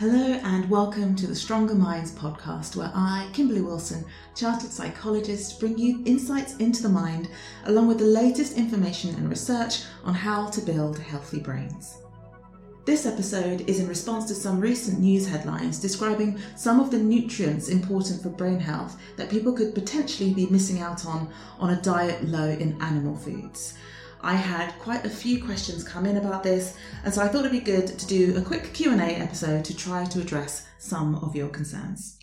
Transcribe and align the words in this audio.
Hello 0.00 0.40
and 0.44 0.70
welcome 0.70 1.14
to 1.14 1.26
the 1.26 1.34
Stronger 1.34 1.74
Minds 1.74 2.12
podcast, 2.12 2.74
where 2.74 2.90
I, 2.94 3.28
Kimberly 3.34 3.60
Wilson, 3.60 4.02
chartered 4.34 4.70
psychologist, 4.70 5.60
bring 5.60 5.76
you 5.76 6.02
insights 6.06 6.56
into 6.56 6.82
the 6.82 6.88
mind 6.88 7.28
along 7.66 7.86
with 7.86 7.98
the 7.98 8.06
latest 8.06 8.56
information 8.56 9.14
and 9.16 9.28
research 9.28 9.82
on 10.02 10.14
how 10.14 10.48
to 10.52 10.62
build 10.62 10.98
healthy 10.98 11.38
brains. 11.38 11.98
This 12.86 13.04
episode 13.04 13.68
is 13.68 13.78
in 13.78 13.88
response 13.88 14.24
to 14.28 14.34
some 14.34 14.58
recent 14.58 15.00
news 15.00 15.28
headlines 15.28 15.78
describing 15.78 16.40
some 16.56 16.80
of 16.80 16.90
the 16.90 16.98
nutrients 16.98 17.68
important 17.68 18.22
for 18.22 18.30
brain 18.30 18.58
health 18.58 18.98
that 19.18 19.28
people 19.28 19.52
could 19.52 19.74
potentially 19.74 20.32
be 20.32 20.46
missing 20.46 20.80
out 20.80 21.04
on 21.04 21.30
on 21.58 21.74
a 21.74 21.82
diet 21.82 22.24
low 22.24 22.48
in 22.48 22.80
animal 22.80 23.14
foods. 23.14 23.74
I 24.22 24.34
had 24.34 24.78
quite 24.78 25.04
a 25.06 25.10
few 25.10 25.42
questions 25.42 25.82
come 25.82 26.04
in 26.04 26.18
about 26.18 26.42
this, 26.42 26.76
and 27.04 27.12
so 27.12 27.22
I 27.22 27.28
thought 27.28 27.46
it'd 27.46 27.52
be 27.52 27.60
good 27.60 27.98
to 27.98 28.06
do 28.06 28.36
a 28.36 28.42
quick 28.42 28.74
Q&A 28.74 28.96
episode 28.96 29.64
to 29.64 29.76
try 29.76 30.04
to 30.04 30.20
address 30.20 30.66
some 30.78 31.14
of 31.16 31.34
your 31.34 31.48
concerns. 31.48 32.18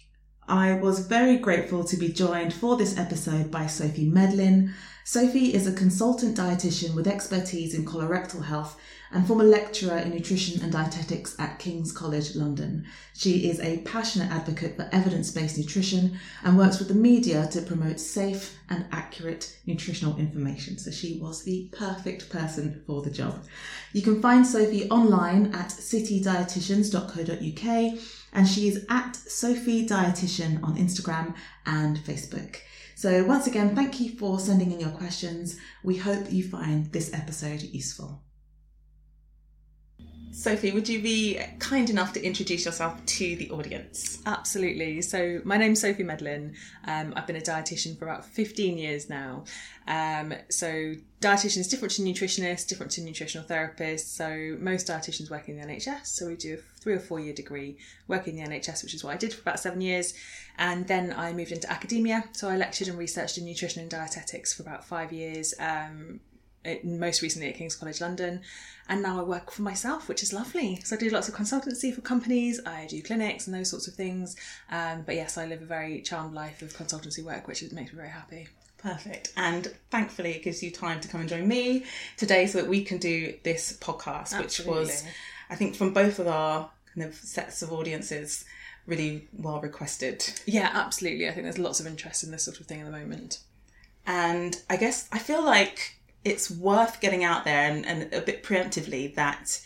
I 0.48 0.75
was 0.75 1.08
very 1.08 1.38
grateful 1.38 1.84
to 1.84 1.98
be 1.98 2.09
joined 2.09 2.53
for 2.53 2.78
this 2.78 2.98
episode 2.98 3.52
by 3.52 3.68
Sophie 3.68 4.09
Medlin. 4.09 4.73
Sophie 5.09 5.53
is 5.53 5.66
a 5.66 5.72
consultant 5.72 6.36
dietitian 6.36 6.94
with 6.94 7.08
expertise 7.08 7.73
in 7.73 7.86
colorectal 7.86 8.44
health 8.44 8.77
and 9.09 9.25
former 9.25 9.45
lecturer 9.45 10.00
in 10.00 10.09
nutrition 10.09 10.61
and 10.61 10.73
dietetics 10.73 11.33
at 11.39 11.59
King's 11.59 11.94
College 11.94 12.36
London. 12.36 12.86
She 13.13 13.50
is 13.50 13.61
a 13.61 13.78
passionate 13.83 14.30
advocate 14.30 14.75
for 14.75 14.90
evidence 14.91 15.31
based 15.31 15.57
nutrition 15.57 16.19
and 16.44 16.57
works 16.57 16.79
with 16.79 16.90
the 16.90 16.94
media 16.94 17.47
to 17.53 17.62
promote 17.62 18.01
safe 18.01 18.57
and 18.69 18.85
accurate 18.91 19.57
nutritional 19.66 20.17
information. 20.17 20.78
So 20.78 20.91
she 20.91 21.19
was 21.22 21.46
the 21.46 21.69
perfect 21.72 22.29
person 22.29 22.84
for 22.85 23.01
the 23.01 23.09
job. 23.09 23.46
You 23.94 24.01
can 24.01 24.22
find 24.22 24.46
Sophie 24.46 24.90
online 24.90 25.56
at 25.56 25.69
citydietitians.co.uk 25.69 28.00
and 28.34 28.46
she 28.46 28.67
is 28.67 28.85
at 28.90 29.16
Sophie 29.16 29.88
Dietitian 29.88 30.62
on 30.66 30.75
Instagram 30.75 31.34
and 31.66 31.97
Facebook. 31.97 32.57
So 32.97 33.24
once 33.25 33.46
again, 33.46 33.75
thank 33.75 34.00
you 34.00 34.18
for 34.18 34.40
sending 34.40 34.72
in 34.72 34.80
your 34.80 34.90
questions. 34.90 35.56
We 35.84 35.97
hope 35.97 36.34
you 36.34 36.44
find 36.44 36.91
this 36.91 37.13
episode 37.13 37.62
useful. 37.62 38.24
Sophie, 40.38 40.72
would 40.72 40.88
you 40.88 41.02
be 41.02 41.42
kind 41.58 41.90
enough 41.90 42.14
to 42.14 42.24
introduce 42.24 42.64
yourself 42.64 43.03
to 43.08 43.36
the 43.38 43.50
audience? 43.50 44.22
Absolutely. 44.28 45.02
So, 45.02 45.42
my 45.44 45.58
name's 45.58 45.81
Sophie 45.81 46.03
Medlin. 46.03 46.53
Um, 46.86 47.12
I've 47.16 47.25
been 47.25 47.38
a 47.38 47.42
dietitian 47.42 47.98
for 47.98 48.06
about 48.06 48.24
15 48.24 48.78
years 48.78 49.09
now. 49.09 49.46
Um, 49.88 50.36
so, 50.50 50.94
dietitian 51.22 51.58
is 51.58 51.68
different 51.68 51.96
to 51.96 52.03
nutritionist, 52.03 52.68
different 52.68 52.92
to 52.94 53.02
nutritional 53.02 53.47
therapist. 53.47 54.16
So, 54.16 54.56
most 54.59 54.86
dietitians 54.86 55.31
work 55.31 55.50
in 55.50 55.59
the 55.59 55.66
NHS. 55.66 56.06
So, 56.06 56.28
we 56.28 56.36
do 56.36 56.53
a 56.53 56.58
three 56.81 56.94
or 56.94 57.00
four 57.00 57.20
year 57.20 57.34
degree 57.34 57.80
working 58.08 58.38
in 58.38 58.47
the 58.47 58.56
NHS, 58.56 58.84
which 58.84 58.94
is 58.94 59.03
what 59.03 59.16
I 59.16 59.18
did 59.18 59.34
for 59.34 59.42
about 59.42 59.59
seven 59.59 59.81
years. 59.81 60.14
And 60.59 60.88
then 60.88 61.16
I 61.18 61.34
moved 61.34 61.52
into 61.52 61.70
academia. 61.72 62.26
So, 62.34 62.47
I 62.47 62.58
lectured 62.58 62.90
and 62.90 63.00
researched 63.00 63.40
in 63.40 63.46
nutrition 63.46 63.81
and 63.81 63.90
dietetics 63.90 64.53
for 64.53 64.62
about 64.62 64.86
five 64.86 65.12
years. 65.12 65.56
Um, 65.59 66.20
most 66.84 67.22
recently 67.22 67.50
at 67.50 67.56
King's 67.56 67.76
College 67.76 68.02
London, 68.02 68.42
and 68.90 69.02
now 69.02 69.20
I 69.20 69.24
work 69.24 69.52
for 69.52 69.62
myself, 69.62 70.08
which 70.08 70.24
is 70.24 70.34
lovely. 70.34 70.80
So 70.84 70.96
I 70.96 71.00
do 71.00 71.09
lots 71.09 71.28
of 71.28 71.36
consultancy 71.36 71.94
for 71.94 72.02
companies, 72.02 72.59
I 72.66 72.88
do 72.88 73.02
clinics 73.02 73.48
and 73.48 73.56
those 73.56 73.70
sorts 73.70 73.88
of 73.88 73.94
things. 73.94 74.36
Um, 74.72 75.03
but 75.06 75.16
yes, 75.16 75.38
I 75.38 75.46
live 75.46 75.62
a 75.62 75.66
very 75.66 76.02
charmed 76.02 76.34
life 76.34 76.62
of 76.62 76.74
consultancy 76.74 77.24
work, 77.24 77.47
which 77.47 77.62
makes 77.72 77.92
me 77.92 77.97
very 77.97 78.09
happy. 78.09 78.47
Perfect. 78.78 79.34
And 79.36 79.74
thankfully, 79.90 80.31
it 80.31 80.44
gives 80.44 80.62
you 80.62 80.72
time 80.72 81.00
to 81.02 81.08
come 81.08 81.22
and 81.22 81.30
join 81.30 81.47
me 81.47 81.86
today 82.16 82.46
so 82.46 82.62
that 82.62 82.70
we 82.70 82.84
can 82.84 82.97
do 83.00 83.34
this 83.44 83.78
podcast, 83.80 84.34
Absolutely. 84.34 84.46
which 84.46 84.66
was, 84.68 85.03
I 85.50 85.56
think, 85.56 85.76
from 85.76 85.94
both 85.94 86.20
of 86.20 86.28
our 86.28 86.70
kind 86.94 87.08
of 87.08 87.16
sets 87.16 87.62
of 87.62 87.74
audiences, 87.74 88.46
really 88.86 89.28
well 89.34 89.59
requested. 89.59 90.28
Yeah, 90.46 90.70
absolutely. 90.74 91.28
I 91.28 91.31
think 91.31 91.44
there's 91.44 91.58
lots 91.58 91.80
of 91.80 91.88
interest 91.88 92.24
in 92.24 92.31
this 92.31 92.44
sort 92.44 92.59
of 92.59 92.68
thing 92.68 92.80
at 92.80 92.86
the 92.86 92.92
moment. 92.92 93.40
And 94.06 94.56
I 94.70 94.78
guess 94.78 95.09
I 95.12 95.20
feel 95.20 95.44
like 95.44 95.97
it's 96.28 96.52
worth 96.52 97.00
getting 97.00 97.24
out 97.24 97.46
there 97.46 97.72
and, 97.72 97.86
and 97.86 98.14
a 98.14 98.22
bit 98.22 98.44
preemptively 98.44 99.16
that 99.16 99.62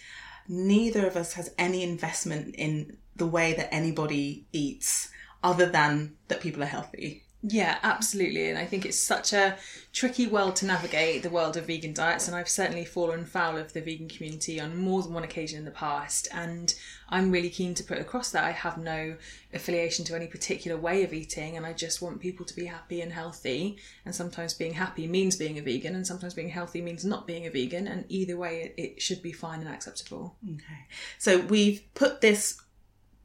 neither 0.48 1.08
of 1.08 1.16
us 1.16 1.34
has 1.34 1.54
any 1.58 1.82
investment 1.82 2.56
in 2.56 2.98
the 3.16 3.26
way 3.26 3.54
that 3.54 3.74
anybody 3.74 4.46
eats 4.52 5.10
other 5.44 5.66
than 5.66 6.16
that 6.28 6.42
people 6.42 6.62
are 6.62 6.68
healthy. 6.68 7.24
Yeah, 7.44 7.80
absolutely. 7.82 8.50
And 8.50 8.58
I 8.60 8.66
think 8.66 8.86
it's 8.86 9.00
such 9.00 9.34
a 9.34 9.58
tricky 9.94 10.28
world 10.28 10.56
to 10.58 10.66
navigate 10.68 11.24
the 11.24 11.30
world 11.32 11.58
of 11.58 11.66
vegan 11.66 11.92
diets. 11.92 12.28
And 12.28 12.36
I've 12.36 12.48
certainly 12.48 12.86
fallen 12.86 13.26
foul 13.26 13.58
of 13.58 13.74
the 13.74 13.82
vegan 13.82 14.10
community 14.10 14.60
on 14.60 14.78
more 14.78 15.02
than 15.02 15.14
one 15.14 15.24
occasion 15.24 15.58
in 15.58 15.66
the 15.66 15.72
past. 15.72 16.28
And 16.32 16.72
I'm 17.10 17.32
really 17.32 17.50
keen 17.50 17.74
to 17.74 17.84
put 17.84 17.98
across 17.98 18.30
that 18.32 18.44
I 18.44 18.52
have 18.52 18.78
no 18.78 19.16
affiliation 19.56 20.06
to 20.06 20.16
any 20.16 20.28
particular 20.28 20.78
way 20.78 21.04
of 21.04 21.14
eating. 21.14 21.58
And 21.58 21.66
I 21.66 21.74
just 21.74 22.00
want 22.00 22.20
people 22.22 22.46
to 22.46 22.56
be 22.56 22.66
happy 22.66 23.02
and 23.02 23.12
healthy. 23.12 23.78
And 24.06 24.14
sometimes 24.14 24.54
being 24.54 24.74
happy 24.74 25.08
means 25.08 25.36
being 25.36 25.58
a 25.58 25.64
vegan, 25.64 25.96
and 25.96 26.06
sometimes 26.06 26.36
being 26.36 26.50
healthy 26.50 26.82
means 26.82 27.04
not 27.04 27.26
being 27.26 27.48
a 27.48 27.52
vegan. 27.52 27.88
And 27.88 28.06
either 28.08 28.38
way, 28.38 28.72
it 28.78 29.02
should 29.02 29.24
be 29.24 29.32
fine 29.32 29.62
and 29.62 29.70
acceptable. 29.70 30.36
Okay. 30.48 30.86
So 31.18 31.40
we've 31.40 31.82
put 31.96 32.22
this 32.22 32.62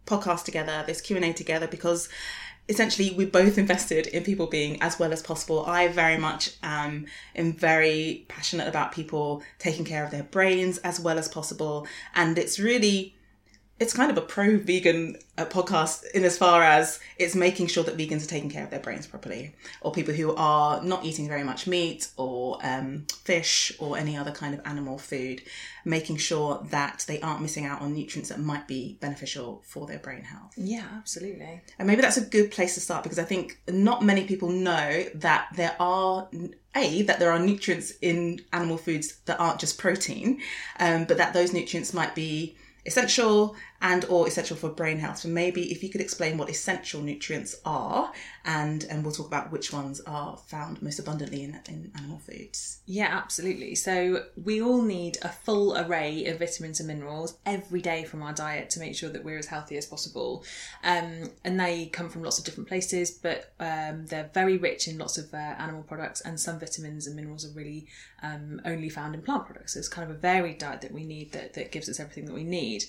podcast 0.07 0.45
together, 0.45 0.85
this 0.87 1.01
Q&A 1.01 1.33
together 1.33 1.67
because 1.67 2.09
essentially 2.69 3.15
we 3.15 3.25
both 3.25 3.59
invested 3.59 4.07
in 4.09 4.25
people 4.25 4.47
being 4.47 4.81
as 4.83 4.99
well 4.99 5.13
as 5.13 5.23
possible. 5.23 5.65
I 5.67 5.89
very 5.89 6.17
much 6.17 6.53
um, 6.63 7.07
am 7.35 7.53
very 7.53 8.25
passionate 8.29 8.69
about 8.69 8.93
people 8.93 9.43
taking 9.59 9.85
care 9.85 10.05
of 10.05 10.11
their 10.11 10.25
brains 10.25 10.79
as 10.79 11.01
well 11.01 11.19
as 11.19 11.29
possible. 11.29 11.87
And 12.15 12.39
it's 12.39 12.59
really 12.59 13.16
it's 13.79 13.93
kind 13.93 14.11
of 14.11 14.17
a 14.17 14.23
pro 14.23 14.59
vegan 14.59 15.17
uh, 15.37 15.45
podcast 15.45 16.11
in 16.13 16.25
as 16.25 16.39
far 16.39 16.63
as 16.63 16.99
it's 17.19 17.35
making 17.35 17.67
sure 17.67 17.85
that 17.85 17.97
vegans 17.97 18.25
are 18.25 18.29
taking 18.29 18.49
care 18.49 18.65
of 18.65 18.71
their 18.71 18.81
brains 18.81 19.07
properly, 19.07 19.55
or 19.83 19.93
people 19.93 20.15
who 20.15 20.35
are 20.35 20.83
not 20.83 21.05
eating 21.05 21.29
very 21.29 21.45
much 21.45 21.67
meat 21.67 22.09
or 22.17 22.59
um, 22.63 23.07
fish 23.25 23.73
or 23.79 23.99
any 23.99 24.17
other 24.17 24.33
kind 24.33 24.55
of 24.55 24.61
animal 24.65 24.97
food, 24.97 25.43
making 25.85 26.17
sure 26.17 26.67
that 26.71 27.05
they 27.07 27.21
aren't 27.21 27.43
missing 27.43 27.67
out 27.67 27.83
on 27.83 27.93
nutrients 27.93 28.31
that 28.31 28.41
might 28.41 28.67
be 28.67 28.97
beneficial 29.01 29.63
for 29.67 29.87
their 29.87 29.99
brain 29.99 30.23
health. 30.23 30.55
Yeah, 30.57 30.87
absolutely. 30.97 31.61
And 31.79 31.87
maybe 31.87 32.01
that's 32.01 32.17
a 32.17 32.25
good 32.25 32.51
place 32.51 32.75
to 32.75 32.81
start 32.81 33.03
because 33.03 33.19
I 33.19 33.25
think 33.25 33.61
not 33.69 34.03
many 34.03 34.25
people 34.25 34.49
know 34.49 35.05
that 35.17 35.49
there 35.55 35.77
are 35.79 36.29
a 36.75 37.03
that 37.03 37.19
there 37.19 37.31
are 37.31 37.39
nutrients 37.39 37.93
in 38.01 38.41
animal 38.55 38.79
foods 38.79 39.17
that 39.27 39.39
aren't 39.39 39.61
just 39.61 39.79
protein, 39.79 40.41
um, 40.81 41.05
but 41.05 41.19
that 41.19 41.35
those 41.35 41.53
nutrients 41.53 41.93
might 41.93 42.15
be 42.15 42.57
essential 42.87 43.55
and 43.81 44.05
or 44.07 44.27
essential 44.27 44.57
for 44.57 44.71
brain 44.71 44.99
health. 44.99 45.19
So 45.19 45.29
maybe 45.29 45.73
if 45.73 45.83
you 45.83 45.91
could 45.91 46.01
explain 46.01 46.39
what 46.39 46.51
essential 46.51 47.03
nutrients 47.03 47.57
are, 47.65 48.13
and 48.45 48.85
and 48.85 49.05
we'll 49.05 49.13
talk 49.13 49.27
about 49.27 49.53
which 49.53 49.73
ones 49.73 50.01
are 50.07 50.37
found 50.37 50.81
most 50.83 50.99
abundantly 50.99 51.43
in, 51.43 51.59
in 51.69 51.93
animal 51.97 52.19
foods. 52.19 52.81
Yeah, 52.87 53.09
absolutely. 53.11 53.75
So 53.75 54.25
we 54.43 54.63
all 54.63 54.83
need 54.83 55.19
a 55.23 55.29
full 55.29 55.77
array 55.77 56.27
of 56.27 56.39
vitamins 56.39 56.81
and 56.81 56.89
minerals 56.89 57.37
every 57.45 57.81
day 57.81 58.05
from 58.05 58.23
our 58.23 58.33
diet 58.33 58.71
to 58.71 58.81
make 58.81 58.95
sure 58.95 59.11
that 59.11 59.25
we're 59.25 59.39
as 59.39 59.47
healthy 59.47 59.77
as 59.77 59.87
possible. 59.87 60.45
Um, 60.85 61.31
and 61.45 61.59
they 61.59 61.87
come 61.87 62.09
from 62.09 62.23
lots 62.23 62.39
of 62.39 62.45
different 62.45 62.69
places, 62.69 63.11
but 63.11 63.53
um, 63.61 64.07
they're 64.07 64.31
very 64.33 64.57
rich 64.57 64.89
in 64.89 64.99
lots 64.99 65.19
of 65.19 65.33
uh, 65.35 65.37
animal 65.37 65.83
products, 65.83 66.21
and 66.21 66.39
some 66.39 66.59
vitamins 66.59 67.07
and 67.07 67.17
minerals 67.17 67.45
are 67.45 67.55
really 67.55 67.87
um, 68.23 68.61
only 68.65 68.89
found 68.89 69.15
in 69.15 69.23
plant 69.23 69.47
products. 69.47 69.75
So 69.75 69.79
it's 69.79 69.89
kind 69.89 70.09
of 70.11 70.17
a 70.17 70.19
varied 70.19 70.59
diet 70.59 70.81
that 70.83 70.93
we 70.93 71.05
need 71.05 71.33
that, 71.33 71.55
that 71.55 71.73
gives 71.73 71.89
us 71.89 72.01
everything 72.01 72.27
that 72.27 72.35
we 72.35 72.45
need. 72.45 72.85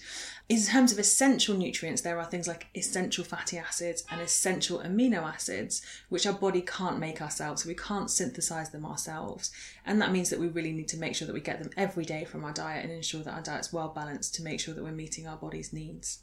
In 0.50 0.62
terms 0.62 0.94
of 0.94 1.00
essential 1.00 1.58
nutrients, 1.58 2.02
there 2.02 2.18
are 2.20 2.26
things 2.26 2.48
like 2.48 2.68
essential 2.74 3.26
fatty 3.26 3.58
acids 3.58 4.06
and 4.10 4.22
essential 4.22 4.80
amino 4.80 5.24
acids, 5.24 5.82
which 6.08 6.26
our 6.26 6.32
body 6.32 6.62
can't 6.62 7.00
make 7.00 7.22
ourselves. 7.22 7.66
We 7.66 7.76
can't 7.76 8.10
synthesize 8.10 8.70
them 8.70 8.86
ourselves. 8.86 9.52
And 9.86 10.02
that 10.02 10.14
means 10.14 10.30
that 10.30 10.40
we 10.40 10.48
really 10.48 10.72
need 10.72 10.88
to 10.90 10.98
make 10.98 11.16
sure 11.16 11.28
that 11.28 11.34
we 11.34 11.42
get 11.42 11.60
them 11.60 11.72
every 11.76 12.06
day 12.06 12.24
from 12.24 12.46
our 12.46 12.54
diet 12.54 12.86
and 12.86 12.94
ensure 12.94 13.24
that 13.24 13.34
our 13.34 13.42
diet's 13.42 13.74
well 13.74 13.90
balanced 13.90 14.36
to 14.36 14.44
make 14.44 14.62
sure 14.62 14.74
that 14.74 14.84
we're 14.84 14.92
meeting 14.92 15.28
our 15.28 15.36
body's 15.36 15.74
needs. 15.74 16.20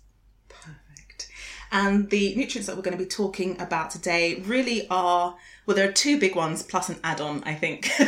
Perfect. 0.49 1.31
And 1.71 2.09
the 2.09 2.35
nutrients 2.35 2.67
that 2.67 2.77
we're 2.77 2.83
going 2.83 2.97
to 2.97 3.05
be 3.05 3.09
talking 3.09 3.61
about 3.61 3.91
today 3.91 4.37
really 4.47 4.89
are 4.89 5.37
well, 5.67 5.77
there 5.77 5.89
are 5.89 5.93
two 5.93 6.19
big 6.19 6.35
ones 6.35 6.63
plus 6.63 6.89
an 6.89 6.99
add 7.05 7.21
on, 7.21 7.43
I 7.45 7.55
think, 7.55 7.91
um, 8.01 8.07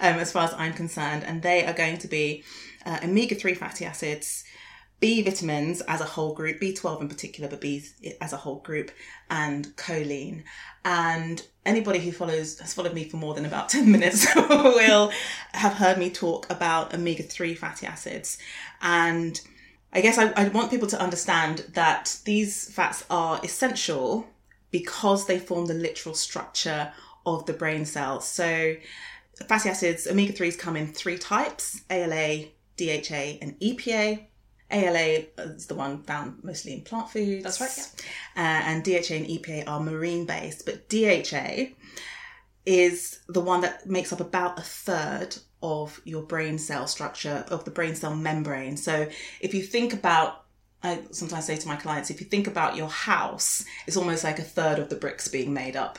as 0.00 0.32
far 0.32 0.44
as 0.44 0.54
I'm 0.54 0.72
concerned. 0.72 1.22
And 1.22 1.42
they 1.42 1.64
are 1.64 1.72
going 1.72 1.98
to 1.98 2.08
be 2.08 2.42
uh, 2.84 2.98
omega 3.04 3.34
3 3.34 3.54
fatty 3.54 3.84
acids, 3.84 4.44
B 4.98 5.22
vitamins 5.22 5.82
as 5.82 6.00
a 6.00 6.04
whole 6.04 6.34
group, 6.34 6.60
B12 6.60 7.02
in 7.02 7.08
particular, 7.08 7.50
but 7.50 7.60
B 7.60 7.84
as 8.20 8.32
a 8.32 8.38
whole 8.38 8.60
group, 8.60 8.90
and 9.28 9.66
choline. 9.76 10.44
And 10.84 11.44
anybody 11.66 11.98
who 11.98 12.12
follows 12.12 12.58
has 12.60 12.72
followed 12.72 12.94
me 12.94 13.04
for 13.04 13.16
more 13.18 13.34
than 13.34 13.44
about 13.44 13.68
10 13.70 13.90
minutes 13.90 14.26
will 14.36 15.12
have 15.52 15.74
heard 15.74 15.98
me 15.98 16.10
talk 16.10 16.48
about 16.50 16.94
omega 16.94 17.22
3 17.22 17.54
fatty 17.54 17.86
acids. 17.86 18.38
And 18.80 19.40
I 19.92 20.00
guess 20.00 20.18
I, 20.18 20.32
I 20.36 20.48
want 20.48 20.70
people 20.70 20.88
to 20.88 21.00
understand 21.00 21.66
that 21.74 22.18
these 22.24 22.72
fats 22.72 23.04
are 23.10 23.40
essential 23.42 24.26
because 24.70 25.26
they 25.26 25.38
form 25.38 25.66
the 25.66 25.74
literal 25.74 26.14
structure 26.14 26.92
of 27.24 27.46
the 27.46 27.52
brain 27.52 27.84
cells. 27.84 28.26
So, 28.26 28.76
fatty 29.48 29.68
acids, 29.68 30.06
omega 30.06 30.32
3s 30.32 30.58
come 30.58 30.76
in 30.76 30.88
three 30.88 31.18
types 31.18 31.82
ALA, 31.90 32.46
DHA, 32.76 33.38
and 33.42 33.58
EPA. 33.60 34.26
ALA 34.70 35.24
is 35.38 35.66
the 35.66 35.74
one 35.74 36.02
found 36.02 36.42
mostly 36.42 36.72
in 36.72 36.82
plant 36.82 37.10
foods. 37.10 37.44
That's 37.44 37.60
right, 37.60 38.04
yeah. 38.36 38.42
Uh, 38.42 38.70
and 38.70 38.84
DHA 38.84 39.14
and 39.14 39.26
EPA 39.26 39.68
are 39.68 39.80
marine 39.80 40.26
based, 40.26 40.66
but 40.66 40.88
DHA 40.88 41.74
is 42.64 43.20
the 43.28 43.40
one 43.40 43.60
that 43.60 43.86
makes 43.86 44.12
up 44.12 44.20
about 44.20 44.58
a 44.58 44.62
third 44.62 45.36
of 45.62 46.00
your 46.04 46.22
brain 46.22 46.58
cell 46.58 46.86
structure, 46.86 47.44
of 47.48 47.64
the 47.64 47.70
brain 47.70 47.94
cell 47.94 48.14
membrane. 48.14 48.76
So 48.76 49.08
if 49.40 49.54
you 49.54 49.62
think 49.62 49.92
about 49.92 50.42
I 50.82 51.00
sometimes 51.10 51.46
say 51.46 51.56
to 51.56 51.68
my 51.68 51.76
clients, 51.76 52.10
if 52.10 52.20
you 52.20 52.26
think 52.26 52.46
about 52.46 52.76
your 52.76 52.88
house, 52.88 53.64
it's 53.86 53.96
almost 53.96 54.22
like 54.22 54.38
a 54.38 54.44
third 54.44 54.78
of 54.78 54.88
the 54.88 54.94
bricks 54.94 55.26
being 55.26 55.52
made 55.52 55.74
up 55.74 55.98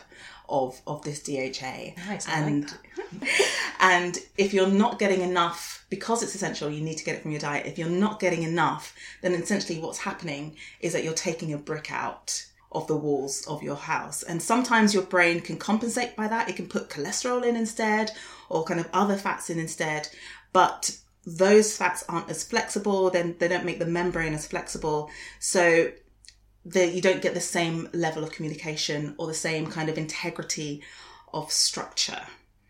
of 0.49 0.81
of 0.87 1.03
this 1.03 1.21
DHA. 1.23 1.93
Nice, 2.07 2.27
and 2.27 2.65
like 2.65 3.31
and 3.79 4.17
if 4.37 4.53
you're 4.53 4.67
not 4.67 4.99
getting 4.99 5.21
enough, 5.21 5.85
because 5.89 6.23
it's 6.23 6.35
essential, 6.35 6.69
you 6.69 6.81
need 6.81 6.97
to 6.97 7.03
get 7.03 7.15
it 7.15 7.21
from 7.21 7.31
your 7.31 7.39
diet. 7.39 7.65
If 7.65 7.77
you're 7.77 7.89
not 7.89 8.19
getting 8.19 8.43
enough, 8.43 8.95
then 9.21 9.33
essentially 9.33 9.79
what's 9.79 9.99
happening 9.99 10.55
is 10.79 10.93
that 10.93 11.03
you're 11.03 11.13
taking 11.13 11.53
a 11.53 11.57
brick 11.57 11.91
out 11.91 12.45
of 12.71 12.87
the 12.87 12.95
walls 12.95 13.45
of 13.47 13.63
your 13.63 13.75
house. 13.75 14.23
And 14.23 14.41
sometimes 14.41 14.93
your 14.93 15.03
brain 15.03 15.39
can 15.39 15.57
compensate 15.57 16.15
by 16.15 16.27
that. 16.27 16.49
It 16.49 16.55
can 16.55 16.67
put 16.67 16.89
cholesterol 16.89 17.45
in 17.45 17.55
instead 17.55 18.11
or 18.49 18.65
kind 18.65 18.79
of 18.79 18.89
other 18.93 19.15
fats 19.15 19.49
in 19.49 19.57
instead. 19.57 20.09
But 20.51 20.97
those 21.25 21.75
fats 21.75 22.03
aren't 22.07 22.29
as 22.29 22.43
flexible, 22.43 23.09
then 23.09 23.35
they 23.39 23.47
don't 23.47 23.65
make 23.65 23.79
the 23.79 23.85
membrane 23.85 24.33
as 24.33 24.47
flexible. 24.47 25.09
So 25.39 25.91
that 26.67 26.93
you 26.93 27.01
don't 27.01 27.21
get 27.21 27.33
the 27.33 27.41
same 27.41 27.89
level 27.93 28.23
of 28.23 28.31
communication 28.31 29.15
or 29.17 29.27
the 29.27 29.33
same 29.33 29.67
kind 29.67 29.89
of 29.89 29.97
integrity 29.97 30.81
of 31.33 31.51
structure. 31.51 32.21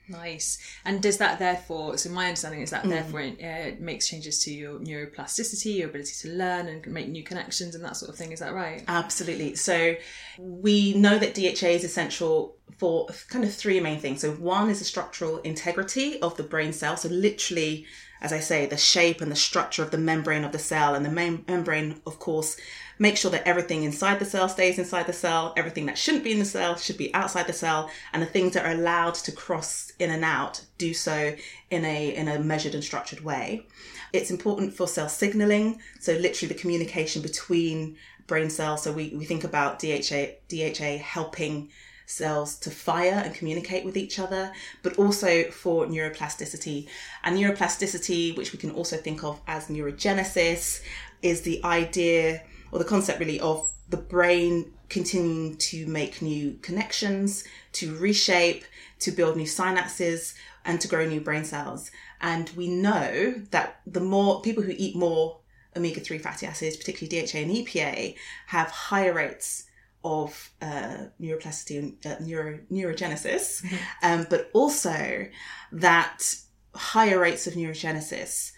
Nice. 0.10 0.58
And 0.86 1.02
does 1.02 1.18
that 1.18 1.38
therefore, 1.40 1.98
so 1.98 2.10
my 2.10 2.28
understanding 2.28 2.62
is 2.62 2.70
that 2.70 2.88
therefore 2.88 3.22
it 3.22 3.44
uh, 3.44 3.76
makes 3.82 4.08
changes 4.08 4.42
to 4.44 4.54
your 4.54 4.80
neuroplasticity, 4.80 5.78
your 5.78 5.90
ability 5.90 6.14
to 6.22 6.30
learn 6.30 6.68
and 6.68 6.86
make 6.88 7.10
new 7.10 7.24
connections 7.24 7.76
and 7.76 7.84
that 7.84 7.98
sort 7.98 8.10
of 8.10 8.16
thing. 8.16 8.32
Is 8.32 8.40
that 8.40 8.54
right? 8.54 8.84
Absolutely. 8.88 9.56
So 9.56 9.96
we 10.38 10.94
know 10.94 11.18
that 11.18 11.34
DHA 11.34 11.68
is 11.68 11.84
essential 11.84 12.56
for 12.78 13.08
kind 13.30 13.44
of 13.44 13.54
three 13.54 13.80
main 13.80 14.00
things. 14.00 14.22
So 14.22 14.32
one 14.34 14.70
is 14.70 14.80
the 14.80 14.86
structural 14.86 15.40
integrity 15.40 16.22
of 16.22 16.38
the 16.38 16.44
brain 16.44 16.72
cell. 16.72 16.96
So 16.96 17.10
literally, 17.10 17.86
as 18.22 18.32
I 18.32 18.40
say, 18.40 18.66
the 18.66 18.78
shape 18.78 19.20
and 19.20 19.32
the 19.32 19.36
structure 19.36 19.84
of 19.84 19.92
the 19.92 19.98
membrane 19.98 20.44
of 20.44 20.52
the 20.54 20.60
cell. 20.60 20.96
And 20.96 21.06
the 21.06 21.12
mem- 21.12 21.44
membrane, 21.48 22.02
of 22.06 22.20
course, 22.20 22.56
make 23.00 23.18
sure 23.18 23.32
that 23.32 23.48
everything 23.48 23.84
inside 23.84 24.20
the 24.20 24.26
cell 24.26 24.50
stays 24.50 24.80
inside 24.80 25.08
the 25.08 25.14
cell, 25.14 25.54
everything 25.58 25.86
that 25.86 25.98
shouldn't 25.98 26.24
be 26.24 26.32
in 26.32 26.40
the 26.40 26.46
cell 26.46 26.76
should 26.76 26.98
be 26.98 27.14
outside 27.14 27.48
the 27.48 27.54
cell, 27.54 27.90
and 28.14 28.22
the 28.22 28.28
things 28.28 28.54
that 28.54 28.66
are 28.66 28.72
allowed 28.72 29.16
to 29.16 29.32
cross 29.32 29.92
in 30.00 30.10
and 30.10 30.24
out 30.24 30.62
do 30.78 30.94
so 30.94 31.36
in 31.70 31.86
a 31.86 32.16
in 32.16 32.28
a 32.28 32.40
measured 32.40 32.74
and 32.74 32.84
structured 32.84 33.22
way. 33.22 33.66
It's 34.14 34.32
important 34.32 34.74
for 34.74 34.88
cell 34.88 35.10
signaling, 35.10 35.82
so 36.00 36.14
literally 36.14 36.54
the 36.54 36.60
communication 36.60 37.22
between 37.22 37.98
brain 38.26 38.50
cells. 38.50 38.84
So 38.84 38.92
we, 38.92 39.14
we 39.16 39.26
think 39.26 39.44
about 39.44 39.80
DHA 39.80 40.38
DHA 40.50 40.98
helping 40.98 41.70
cells 42.06 42.58
to 42.58 42.72
fire 42.72 43.22
and 43.24 43.36
communicate 43.36 43.84
with 43.84 43.98
each 43.98 44.18
other, 44.18 44.52
but 44.82 44.98
also 44.98 45.44
for 45.52 45.86
neuroplasticity. 45.86 46.88
And 47.24 47.38
neuroplasticity, 47.38 48.36
which 48.38 48.54
we 48.54 48.60
can 48.60 48.72
also 48.72 48.98
think 48.98 49.24
of 49.24 49.42
as 49.46 49.68
neurogenesis, 49.68 50.82
is 51.22 51.42
the 51.42 51.64
idea 51.66 52.44
or 52.72 52.80
the 52.80 52.86
concept 52.86 53.20
really 53.20 53.40
of 53.40 53.70
the 53.90 53.98
brain 53.98 54.74
continuing 54.90 55.58
to 55.58 55.86
make 55.88 56.22
new 56.22 56.54
connections, 56.62 57.44
to 57.74 57.96
reshape, 57.98 58.66
to 59.00 59.12
build 59.12 59.38
new 59.38 59.46
synapses, 59.46 60.34
and 60.66 60.82
to 60.82 60.88
grow 60.88 61.06
new 61.06 61.22
brain 61.22 61.46
cells. 61.46 61.92
And 62.22 62.50
we 62.52 62.68
know 62.68 63.36
that 63.52 63.80
the 63.86 64.00
more 64.00 64.42
people 64.42 64.64
who 64.64 64.74
eat 64.76 64.96
more 64.96 65.40
omega 65.76 66.00
3 66.00 66.18
fatty 66.18 66.46
acids, 66.46 66.76
particularly 66.76 67.26
DHA 67.26 67.38
and 67.40 67.52
EPA, 67.52 68.16
have 68.48 68.70
higher 68.70 69.14
rates 69.14 69.66
of 70.04 70.52
uh, 70.62 70.98
neuroplasticity 71.22 71.80
and 71.80 72.06
uh, 72.06 72.16
neuro, 72.20 72.60
neurogenesis, 72.72 73.66
um, 74.04 74.26
but 74.30 74.50
also 74.54 75.28
that 75.72 76.36
higher 76.74 77.20
rates 77.20 77.48
of 77.48 77.54
neurogenesis 77.54 78.52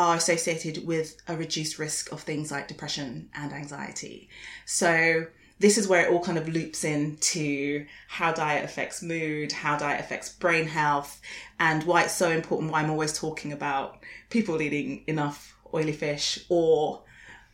are 0.00 0.16
associated 0.16 0.86
with 0.86 1.20
a 1.28 1.36
reduced 1.36 1.78
risk 1.78 2.10
of 2.10 2.22
things 2.22 2.50
like 2.50 2.66
depression 2.66 3.28
and 3.34 3.52
anxiety. 3.52 4.30
So 4.64 5.26
this 5.58 5.76
is 5.76 5.86
where 5.86 6.06
it 6.06 6.10
all 6.10 6.24
kind 6.24 6.38
of 6.38 6.48
loops 6.48 6.84
into 6.84 7.84
how 8.08 8.32
diet 8.32 8.64
affects 8.64 9.02
mood, 9.02 9.52
how 9.52 9.76
diet 9.76 10.00
affects 10.00 10.30
brain 10.30 10.66
health, 10.66 11.20
and 11.58 11.84
why 11.84 12.04
it's 12.04 12.14
so 12.14 12.30
important. 12.30 12.72
Why 12.72 12.80
I'm 12.80 12.88
always 12.88 13.12
talking 13.12 13.52
about 13.52 13.98
people 14.30 14.62
eating 14.62 15.04
enough 15.06 15.54
oily 15.74 15.92
fish 15.92 16.46
or 16.48 17.02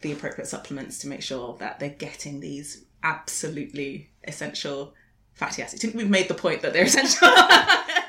the 0.02 0.12
appropriate 0.12 0.46
supplements 0.46 0.98
to 0.98 1.08
make 1.08 1.22
sure 1.22 1.56
that 1.58 1.80
they're 1.80 1.88
getting 1.88 2.38
these 2.38 2.84
absolutely 3.02 4.08
essential 4.22 4.94
fatty 5.34 5.62
acids. 5.62 5.82
I 5.82 5.88
think 5.88 5.96
we've 5.96 6.08
made 6.08 6.28
the 6.28 6.34
point 6.34 6.62
that 6.62 6.72
they're 6.72 6.84
essential. 6.94 7.26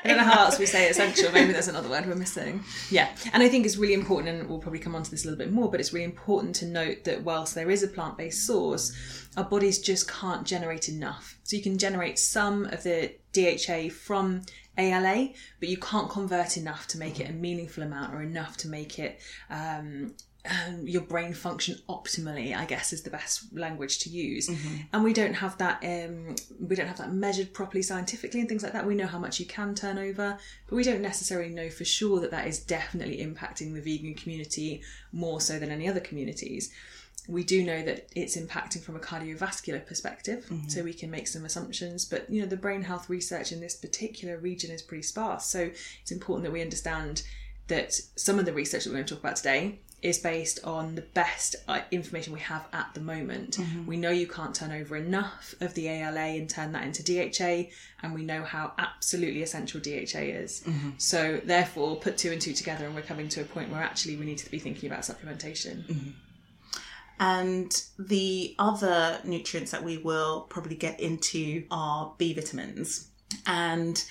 In 0.08 0.18
our 0.18 0.24
hearts, 0.24 0.58
we 0.58 0.66
say 0.66 0.88
essential. 0.88 1.30
Maybe 1.32 1.52
there's 1.52 1.68
another 1.68 1.88
word 1.88 2.06
we're 2.06 2.14
missing. 2.14 2.64
Yeah, 2.90 3.08
and 3.32 3.42
I 3.42 3.48
think 3.48 3.66
it's 3.66 3.76
really 3.76 3.94
important, 3.94 4.28
and 4.28 4.48
we'll 4.48 4.58
probably 4.58 4.80
come 4.80 4.94
on 4.94 5.02
to 5.02 5.10
this 5.10 5.24
a 5.24 5.28
little 5.28 5.44
bit 5.44 5.52
more. 5.52 5.70
But 5.70 5.80
it's 5.80 5.92
really 5.92 6.04
important 6.04 6.54
to 6.56 6.66
note 6.66 7.04
that 7.04 7.22
whilst 7.22 7.54
there 7.54 7.70
is 7.70 7.82
a 7.82 7.88
plant-based 7.88 8.46
source, 8.46 9.28
our 9.36 9.44
bodies 9.44 9.78
just 9.78 10.10
can't 10.10 10.46
generate 10.46 10.88
enough. 10.88 11.38
So 11.44 11.56
you 11.56 11.62
can 11.62 11.78
generate 11.78 12.18
some 12.18 12.64
of 12.66 12.82
the 12.82 13.14
DHA 13.32 13.90
from 13.94 14.42
ALA, 14.78 15.30
but 15.60 15.68
you 15.68 15.76
can't 15.76 16.08
convert 16.08 16.56
enough 16.56 16.86
to 16.88 16.98
make 16.98 17.20
it 17.20 17.28
a 17.28 17.32
meaningful 17.32 17.82
amount 17.82 18.14
or 18.14 18.22
enough 18.22 18.56
to 18.58 18.68
make 18.68 18.98
it 18.98 19.20
um, 19.50 20.14
um, 20.46 20.86
your 20.86 21.02
brain 21.02 21.34
function 21.34 21.76
optimally 21.88 22.56
i 22.56 22.64
guess 22.64 22.92
is 22.92 23.02
the 23.02 23.10
best 23.10 23.52
language 23.52 23.98
to 23.98 24.08
use. 24.08 24.48
And 24.92 25.02
we 25.02 25.12
don't 25.12 25.34
have 25.34 25.58
that 25.58 25.82
um, 25.82 26.36
we 26.60 26.76
don't 26.76 26.86
have 26.86 26.98
that 26.98 27.12
measured 27.12 27.52
properly 27.52 27.82
scientifically 27.82 28.40
and 28.40 28.48
things 28.48 28.62
like 28.62 28.72
that. 28.72 28.86
We 28.86 28.94
know 28.94 29.06
how 29.06 29.18
much 29.18 29.40
you 29.40 29.46
can 29.46 29.74
turn 29.74 29.98
over 29.98 30.38
but 30.68 30.76
we 30.76 30.84
don't 30.84 31.02
necessarily 31.02 31.50
know 31.50 31.68
for 31.70 31.84
sure 31.84 32.20
that 32.20 32.30
that 32.30 32.46
is 32.46 32.60
definitely 32.60 33.18
impacting 33.18 33.74
the 33.74 33.80
vegan 33.80 34.14
community 34.14 34.82
more 35.12 35.40
so 35.40 35.58
than 35.58 35.70
any 35.70 35.88
other 35.88 36.00
communities. 36.00 36.72
We 37.26 37.44
do 37.44 37.62
know 37.62 37.82
that 37.82 38.08
it's 38.14 38.36
impacting 38.36 38.82
from 38.82 38.96
a 38.96 39.00
cardiovascular 39.00 39.84
perspective 39.84 40.50
so 40.68 40.82
we 40.82 40.94
can 40.94 41.10
make 41.10 41.26
some 41.26 41.44
assumptions 41.44 42.04
but 42.04 42.30
you 42.30 42.40
know 42.40 42.48
the 42.48 42.56
brain 42.56 42.82
health 42.82 43.10
research 43.10 43.52
in 43.52 43.60
this 43.60 43.74
particular 43.74 44.38
region 44.38 44.70
is 44.70 44.82
pretty 44.82 45.02
sparse. 45.02 45.46
So 45.46 45.70
it's 46.00 46.12
important 46.12 46.44
that 46.44 46.52
we 46.52 46.62
understand 46.62 47.22
that 47.66 48.00
some 48.16 48.38
of 48.38 48.46
the 48.46 48.52
research 48.52 48.84
that 48.84 48.90
we're 48.90 48.96
going 48.96 49.06
to 49.06 49.14
talk 49.14 49.22
about 49.22 49.36
today 49.36 49.80
is 50.00 50.18
based 50.18 50.60
on 50.64 50.94
the 50.94 51.02
best 51.02 51.56
uh, 51.66 51.80
information 51.90 52.32
we 52.32 52.38
have 52.40 52.66
at 52.72 52.94
the 52.94 53.00
moment. 53.00 53.56
Mm-hmm. 53.56 53.86
We 53.86 53.96
know 53.96 54.10
you 54.10 54.28
can't 54.28 54.54
turn 54.54 54.70
over 54.70 54.96
enough 54.96 55.54
of 55.60 55.74
the 55.74 55.88
ALA 55.88 56.36
and 56.38 56.48
turn 56.48 56.72
that 56.72 56.84
into 56.84 57.02
DHA, 57.02 57.70
and 58.02 58.14
we 58.14 58.24
know 58.24 58.44
how 58.44 58.72
absolutely 58.78 59.42
essential 59.42 59.80
DHA 59.80 60.20
is. 60.20 60.62
Mm-hmm. 60.62 60.90
So, 60.98 61.40
therefore, 61.44 61.96
put 61.96 62.16
two 62.16 62.30
and 62.30 62.40
two 62.40 62.52
together, 62.52 62.86
and 62.86 62.94
we're 62.94 63.02
coming 63.02 63.28
to 63.30 63.40
a 63.40 63.44
point 63.44 63.70
where 63.70 63.82
actually 63.82 64.16
we 64.16 64.24
need 64.24 64.38
to 64.38 64.50
be 64.50 64.60
thinking 64.60 64.88
about 64.88 65.02
supplementation. 65.02 65.84
Mm-hmm. 65.84 66.10
And 67.20 67.82
the 67.98 68.54
other 68.60 69.18
nutrients 69.24 69.72
that 69.72 69.82
we 69.82 69.98
will 69.98 70.42
probably 70.42 70.76
get 70.76 71.00
into 71.00 71.64
are 71.70 72.14
B 72.16 72.32
vitamins. 72.32 73.08
And 73.46 74.02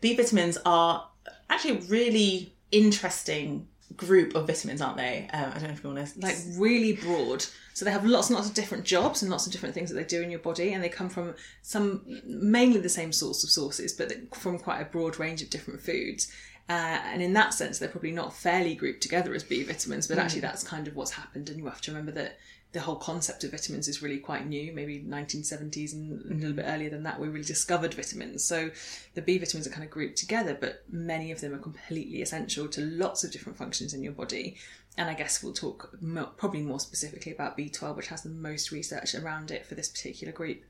B 0.00 0.14
vitamins 0.14 0.58
are 0.64 1.08
actually 1.50 1.78
really 1.88 2.54
interesting 2.70 3.66
group 3.96 4.34
of 4.34 4.46
vitamins, 4.46 4.80
aren't 4.80 4.96
they? 4.96 5.28
Um, 5.32 5.50
I 5.50 5.54
don't 5.54 5.64
know 5.64 5.70
if 5.70 5.84
you 5.84 5.90
want 5.90 6.06
to 6.06 6.20
like 6.20 6.36
really 6.56 6.94
broad. 6.94 7.44
So 7.74 7.84
they 7.84 7.90
have 7.90 8.04
lots 8.04 8.28
and 8.28 8.36
lots 8.36 8.48
of 8.48 8.54
different 8.54 8.84
jobs 8.84 9.22
and 9.22 9.30
lots 9.30 9.46
of 9.46 9.52
different 9.52 9.74
things 9.74 9.90
that 9.90 9.96
they 9.96 10.04
do 10.04 10.22
in 10.22 10.30
your 10.30 10.40
body, 10.40 10.72
and 10.72 10.82
they 10.82 10.88
come 10.88 11.08
from 11.08 11.34
some 11.62 12.02
mainly 12.24 12.80
the 12.80 12.88
same 12.88 13.12
sorts 13.12 13.42
of 13.44 13.50
sources, 13.50 13.92
but 13.92 14.12
from 14.34 14.58
quite 14.58 14.80
a 14.80 14.84
broad 14.84 15.18
range 15.18 15.42
of 15.42 15.50
different 15.50 15.80
foods. 15.80 16.30
Uh, 16.68 17.00
and 17.04 17.22
in 17.22 17.32
that 17.32 17.52
sense, 17.52 17.78
they're 17.78 17.88
probably 17.88 18.12
not 18.12 18.32
fairly 18.32 18.74
grouped 18.74 19.02
together 19.02 19.34
as 19.34 19.42
B 19.42 19.62
vitamins, 19.62 20.06
but 20.06 20.18
actually 20.18 20.40
that's 20.40 20.62
kind 20.62 20.86
of 20.86 20.94
what's 20.94 21.10
happened. 21.10 21.48
And 21.48 21.58
you 21.58 21.66
have 21.66 21.80
to 21.82 21.90
remember 21.90 22.12
that 22.12 22.38
the 22.72 22.80
whole 22.80 22.96
concept 22.96 23.44
of 23.44 23.50
vitamins 23.50 23.86
is 23.86 24.02
really 24.02 24.18
quite 24.18 24.46
new, 24.46 24.72
maybe 24.72 25.00
1970s 25.00 25.92
and 25.92 26.24
a 26.30 26.34
little 26.34 26.56
bit 26.56 26.64
earlier 26.66 26.88
than 26.88 27.02
that, 27.02 27.20
we 27.20 27.28
really 27.28 27.44
discovered 27.44 27.92
vitamins. 27.92 28.42
So 28.44 28.70
the 29.14 29.20
B 29.20 29.36
vitamins 29.36 29.66
are 29.66 29.70
kind 29.70 29.84
of 29.84 29.90
grouped 29.90 30.16
together, 30.16 30.56
but 30.58 30.82
many 30.90 31.30
of 31.30 31.40
them 31.40 31.54
are 31.54 31.58
completely 31.58 32.22
essential 32.22 32.68
to 32.68 32.80
lots 32.80 33.24
of 33.24 33.30
different 33.30 33.58
functions 33.58 33.92
in 33.92 34.02
your 34.02 34.14
body. 34.14 34.56
And 34.96 35.10
I 35.10 35.14
guess 35.14 35.42
we'll 35.42 35.52
talk 35.52 35.90
mo- 36.00 36.30
probably 36.36 36.62
more 36.62 36.80
specifically 36.80 37.32
about 37.32 37.58
B12, 37.58 37.96
which 37.96 38.08
has 38.08 38.22
the 38.22 38.30
most 38.30 38.72
research 38.72 39.14
around 39.14 39.50
it 39.50 39.66
for 39.66 39.74
this 39.74 39.88
particular 39.88 40.32
group. 40.32 40.62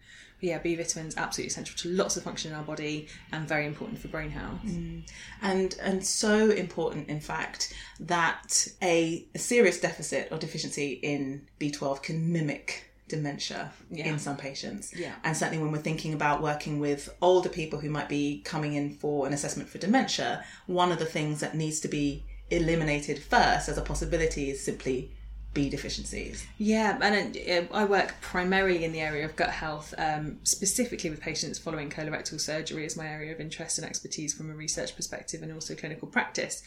Yeah, 0.42 0.58
B 0.58 0.74
vitamins 0.74 1.16
absolutely 1.16 1.48
essential 1.52 1.76
to 1.78 1.88
lots 1.88 2.16
of 2.18 2.22
function 2.24 2.50
in 2.52 2.58
our 2.58 2.64
body 2.64 3.08
and 3.32 3.48
very 3.48 3.64
important 3.64 3.98
for 4.00 4.08
brain 4.08 4.30
health. 4.30 4.60
Mm. 4.64 5.08
and 5.40 5.74
and 5.80 6.04
so 6.04 6.50
important 6.50 7.08
in 7.08 7.20
fact 7.20 7.72
that 8.00 8.66
a, 8.82 9.26
a 9.34 9.38
serious 9.38 9.80
deficit 9.80 10.28
or 10.32 10.36
deficiency 10.38 10.88
in 11.02 11.46
b12 11.60 12.02
can 12.02 12.32
mimic 12.32 12.90
dementia 13.08 13.72
Yeah. 13.90 14.06
in 14.08 14.18
some 14.18 14.36
patients 14.36 14.92
Yeah. 14.96 15.14
and 15.24 15.36
certainly 15.36 15.62
when 15.62 15.70
we're 15.72 15.78
thinking 15.90 16.12
about 16.14 16.42
working 16.42 16.80
with 16.80 17.08
older 17.20 17.48
people 17.48 17.78
who 17.78 17.90
might 17.90 18.08
be 18.08 18.40
coming 18.44 18.72
in 18.74 18.94
for 19.02 19.26
an 19.26 19.32
assessment 19.32 19.68
for 19.68 19.78
dementia 19.78 20.44
one 20.66 20.90
of 20.92 20.98
the 20.98 21.04
things 21.16 21.40
that 21.40 21.54
needs 21.54 21.78
to 21.80 21.88
be 21.88 22.24
eliminated 22.50 23.18
first 23.22 23.68
as 23.68 23.78
a 23.78 23.82
possibility 23.82 24.50
is 24.50 24.62
simply 24.64 25.10
b 25.54 25.68
deficiencies 25.68 26.46
Yeah, 26.58 26.98
and 27.02 27.68
I 27.72 27.84
work 27.84 28.14
primarily 28.20 28.84
in 28.84 28.92
the 28.92 29.00
area 29.00 29.24
of 29.24 29.36
gut 29.36 29.50
health, 29.50 29.94
um, 29.98 30.38
specifically 30.44 31.10
with 31.10 31.20
patients 31.20 31.58
following 31.58 31.90
colorectal 31.90 32.40
surgery 32.40 32.84
as 32.86 32.96
my 32.96 33.06
area 33.06 33.32
of 33.32 33.40
interest 33.40 33.78
and 33.78 33.86
expertise 33.86 34.32
from 34.32 34.50
a 34.50 34.54
research 34.54 34.96
perspective 34.96 35.42
and 35.42 35.52
also 35.52 35.74
clinical 35.74 36.08
practice. 36.08 36.62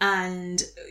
And 0.00 0.62
uh, 0.78 0.90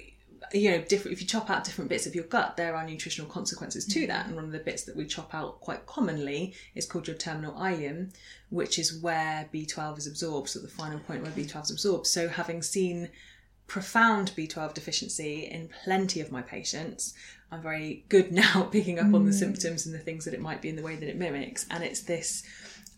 you 0.53 0.71
know, 0.71 0.81
different. 0.81 1.13
If 1.13 1.21
you 1.21 1.27
chop 1.27 1.49
out 1.49 1.63
different 1.63 1.89
bits 1.89 2.05
of 2.05 2.15
your 2.15 2.25
gut, 2.25 2.57
there 2.57 2.75
are 2.75 2.85
nutritional 2.85 3.29
consequences 3.29 3.85
to 3.87 4.07
that. 4.07 4.27
And 4.27 4.35
one 4.35 4.45
of 4.45 4.51
the 4.51 4.59
bits 4.59 4.83
that 4.83 4.95
we 4.95 5.05
chop 5.05 5.33
out 5.33 5.59
quite 5.61 5.85
commonly 5.85 6.53
is 6.75 6.85
called 6.85 7.07
your 7.07 7.15
terminal 7.15 7.53
ileum, 7.53 8.13
which 8.49 8.77
is 8.77 9.01
where 9.01 9.49
B12 9.53 9.99
is 9.99 10.07
absorbed. 10.07 10.49
So 10.49 10.59
the 10.59 10.67
final 10.67 10.99
point 10.99 11.23
where 11.23 11.31
B12 11.31 11.63
is 11.63 11.71
absorbed. 11.71 12.07
So 12.07 12.27
having 12.27 12.61
seen 12.61 13.09
profound 13.67 14.33
B12 14.35 14.73
deficiency 14.73 15.45
in 15.45 15.69
plenty 15.83 16.21
of 16.21 16.31
my 16.31 16.41
patients. 16.41 17.13
I'm 17.51 17.61
very 17.61 18.05
good 18.09 18.31
now 18.43 18.63
at 18.63 18.71
picking 18.71 18.99
up 18.99 19.13
on 19.13 19.25
the 19.25 19.31
mm. 19.31 19.39
symptoms 19.39 19.85
and 19.85 19.93
the 19.93 19.99
things 19.99 20.25
that 20.25 20.33
it 20.33 20.41
might 20.41 20.61
be 20.61 20.69
in 20.69 20.75
the 20.75 20.83
way 20.83 20.95
that 20.95 21.09
it 21.09 21.17
mimics. 21.17 21.65
And 21.69 21.83
it's 21.83 22.01
this 22.01 22.43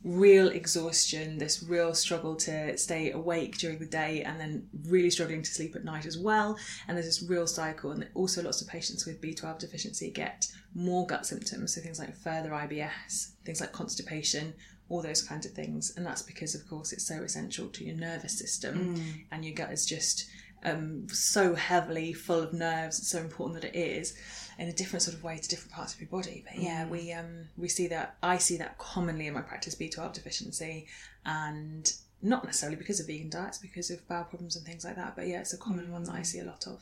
real 0.06 0.50
exhaustion, 0.50 1.40
this 1.40 1.64
real 1.64 1.94
struggle 1.96 2.36
to 2.36 2.78
stay 2.78 3.12
awake 3.12 3.58
during 3.58 3.80
the 3.80 3.86
day 3.88 4.22
and 4.22 4.40
then 4.40 4.70
really 4.88 5.10
struggling 5.10 5.42
to 5.42 5.52
sleep 5.52 5.76
at 5.76 5.84
night 5.84 6.06
as 6.06 6.18
well. 6.18 6.58
And 6.88 6.96
there's 6.96 7.08
this 7.08 7.28
real 7.28 7.48
cycle. 7.48 7.92
And 7.92 8.08
also, 8.14 8.44
lots 8.44 8.62
of 8.62 8.68
patients 8.68 9.06
with 9.06 9.20
B12 9.20 9.60
deficiency 9.60 10.12
get 10.12 10.48
more 10.76 11.08
gut 11.08 11.26
symptoms. 11.26 11.74
So 11.74 11.82
things 11.82 12.00
like 12.00 12.16
further 12.16 12.52
IBS, 12.52 13.32
things 13.44 13.60
like 13.60 13.72
constipation, 13.72 14.54
all 14.90 15.02
those 15.02 15.24
kinds 15.24 15.48
of 15.48 15.54
things. 15.54 15.94
And 15.98 16.06
that's 16.06 16.22
because, 16.22 16.54
of 16.54 16.70
course, 16.70 16.94
it's 16.94 17.08
so 17.08 17.24
essential 17.24 17.68
to 17.70 17.84
your 17.84 17.96
nervous 17.96 18.38
system. 18.38 18.96
Mm. 18.96 19.26
And 19.32 19.44
your 19.44 19.56
gut 19.56 19.72
is 19.72 19.88
just 19.88 20.30
um, 20.66 21.08
so 21.10 21.56
heavily 21.56 22.12
full 22.12 22.42
of 22.42 22.54
nerves. 22.54 23.00
It's 23.00 23.10
so 23.10 23.20
important 23.20 23.62
that 23.62 23.74
it 23.74 23.80
is 23.80 24.18
in 24.58 24.68
a 24.68 24.74
different 24.74 25.04
sort 25.04 25.16
of 25.16 25.24
way 25.24 25.38
to 25.38 25.48
different 25.48 25.72
parts 25.72 25.94
of 25.94 26.02
your 26.02 26.10
body. 26.10 26.44
But 26.46 26.62
yeah, 26.62 26.88
we 26.88 27.14
um, 27.14 27.48
we 27.58 27.70
see 27.70 27.88
that. 27.88 28.18
I 28.24 28.38
see 28.38 28.58
that 28.58 28.78
commonly 28.78 29.28
in 29.28 29.34
my 29.34 29.42
practice, 29.42 29.76
B12 29.76 30.14
deficiency, 30.14 30.88
and 31.26 31.94
not 32.22 32.44
necessarily 32.44 32.78
because 32.78 33.00
of 33.00 33.08
vegan 33.08 33.30
diets, 33.30 33.60
because 33.60 33.92
of 33.92 34.06
bowel 34.08 34.24
problems 34.24 34.56
and 34.56 34.66
things 34.66 34.84
like 34.84 34.96
that. 34.96 35.16
But 35.16 35.28
yeah, 35.28 35.40
it's 35.42 35.54
a 35.54 35.58
common 35.58 35.92
one 35.92 36.04
that 36.04 36.16
I 36.16 36.24
see 36.24 36.40
a 36.40 36.46
lot 36.46 36.66
of. 36.68 36.82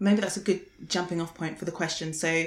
maybe 0.00 0.20
that's 0.20 0.36
a 0.36 0.40
good 0.40 0.62
jumping 0.88 1.20
off 1.20 1.34
point 1.34 1.58
for 1.58 1.64
the 1.64 1.72
question. 1.72 2.12
So, 2.12 2.44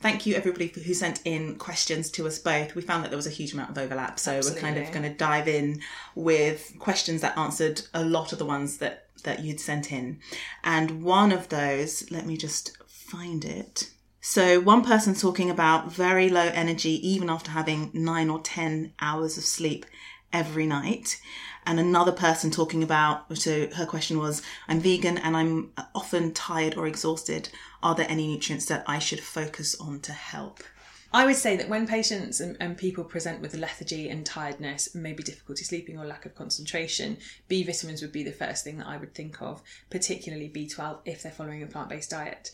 thank 0.00 0.24
you 0.24 0.34
everybody 0.34 0.68
who 0.68 0.94
sent 0.94 1.20
in 1.24 1.56
questions 1.56 2.10
to 2.12 2.26
us 2.26 2.38
both. 2.38 2.74
We 2.74 2.82
found 2.82 3.04
that 3.04 3.10
there 3.10 3.18
was 3.18 3.26
a 3.26 3.30
huge 3.30 3.52
amount 3.52 3.70
of 3.70 3.78
overlap, 3.78 4.18
so 4.18 4.40
we're 4.42 4.58
kind 4.58 4.78
of 4.78 4.90
going 4.92 5.02
to 5.02 5.14
dive 5.14 5.48
in 5.48 5.80
with 6.14 6.74
questions 6.78 7.20
that 7.20 7.36
answered 7.36 7.82
a 7.92 8.04
lot 8.04 8.32
of 8.32 8.38
the 8.38 8.46
ones 8.46 8.78
that 8.78 9.05
that 9.24 9.40
you'd 9.40 9.60
sent 9.60 9.92
in. 9.92 10.20
And 10.64 11.02
one 11.02 11.32
of 11.32 11.48
those, 11.48 12.10
let 12.10 12.26
me 12.26 12.36
just 12.36 12.76
find 12.86 13.44
it. 13.44 13.90
So, 14.20 14.58
one 14.58 14.82
person's 14.82 15.22
talking 15.22 15.50
about 15.50 15.92
very 15.92 16.28
low 16.28 16.50
energy 16.52 17.08
even 17.08 17.30
after 17.30 17.52
having 17.52 17.90
nine 17.94 18.28
or 18.28 18.40
10 18.40 18.92
hours 19.00 19.38
of 19.38 19.44
sleep 19.44 19.86
every 20.32 20.66
night. 20.66 21.20
And 21.64 21.80
another 21.80 22.12
person 22.12 22.50
talking 22.50 22.82
about, 22.82 23.36
so 23.38 23.68
her 23.70 23.86
question 23.86 24.18
was, 24.18 24.42
I'm 24.68 24.80
vegan 24.80 25.18
and 25.18 25.36
I'm 25.36 25.72
often 25.94 26.32
tired 26.32 26.76
or 26.76 26.86
exhausted. 26.86 27.48
Are 27.82 27.94
there 27.94 28.06
any 28.08 28.26
nutrients 28.26 28.66
that 28.66 28.84
I 28.86 28.98
should 28.98 29.20
focus 29.20 29.74
on 29.80 30.00
to 30.00 30.12
help? 30.12 30.62
I 31.16 31.24
would 31.24 31.36
say 31.36 31.56
that 31.56 31.70
when 31.70 31.86
patients 31.86 32.40
and, 32.40 32.58
and 32.60 32.76
people 32.76 33.02
present 33.02 33.40
with 33.40 33.56
lethargy 33.56 34.10
and 34.10 34.26
tiredness, 34.26 34.94
maybe 34.94 35.22
difficulty 35.22 35.64
sleeping 35.64 35.98
or 35.98 36.04
lack 36.04 36.26
of 36.26 36.34
concentration, 36.34 37.16
B 37.48 37.62
vitamins 37.62 38.02
would 38.02 38.12
be 38.12 38.22
the 38.22 38.32
first 38.32 38.64
thing 38.64 38.76
that 38.76 38.86
I 38.86 38.98
would 38.98 39.14
think 39.14 39.40
of, 39.40 39.62
particularly 39.88 40.50
B12 40.50 40.98
if 41.06 41.22
they're 41.22 41.32
following 41.32 41.62
a 41.62 41.66
plant 41.66 41.88
based 41.88 42.10
diet. 42.10 42.50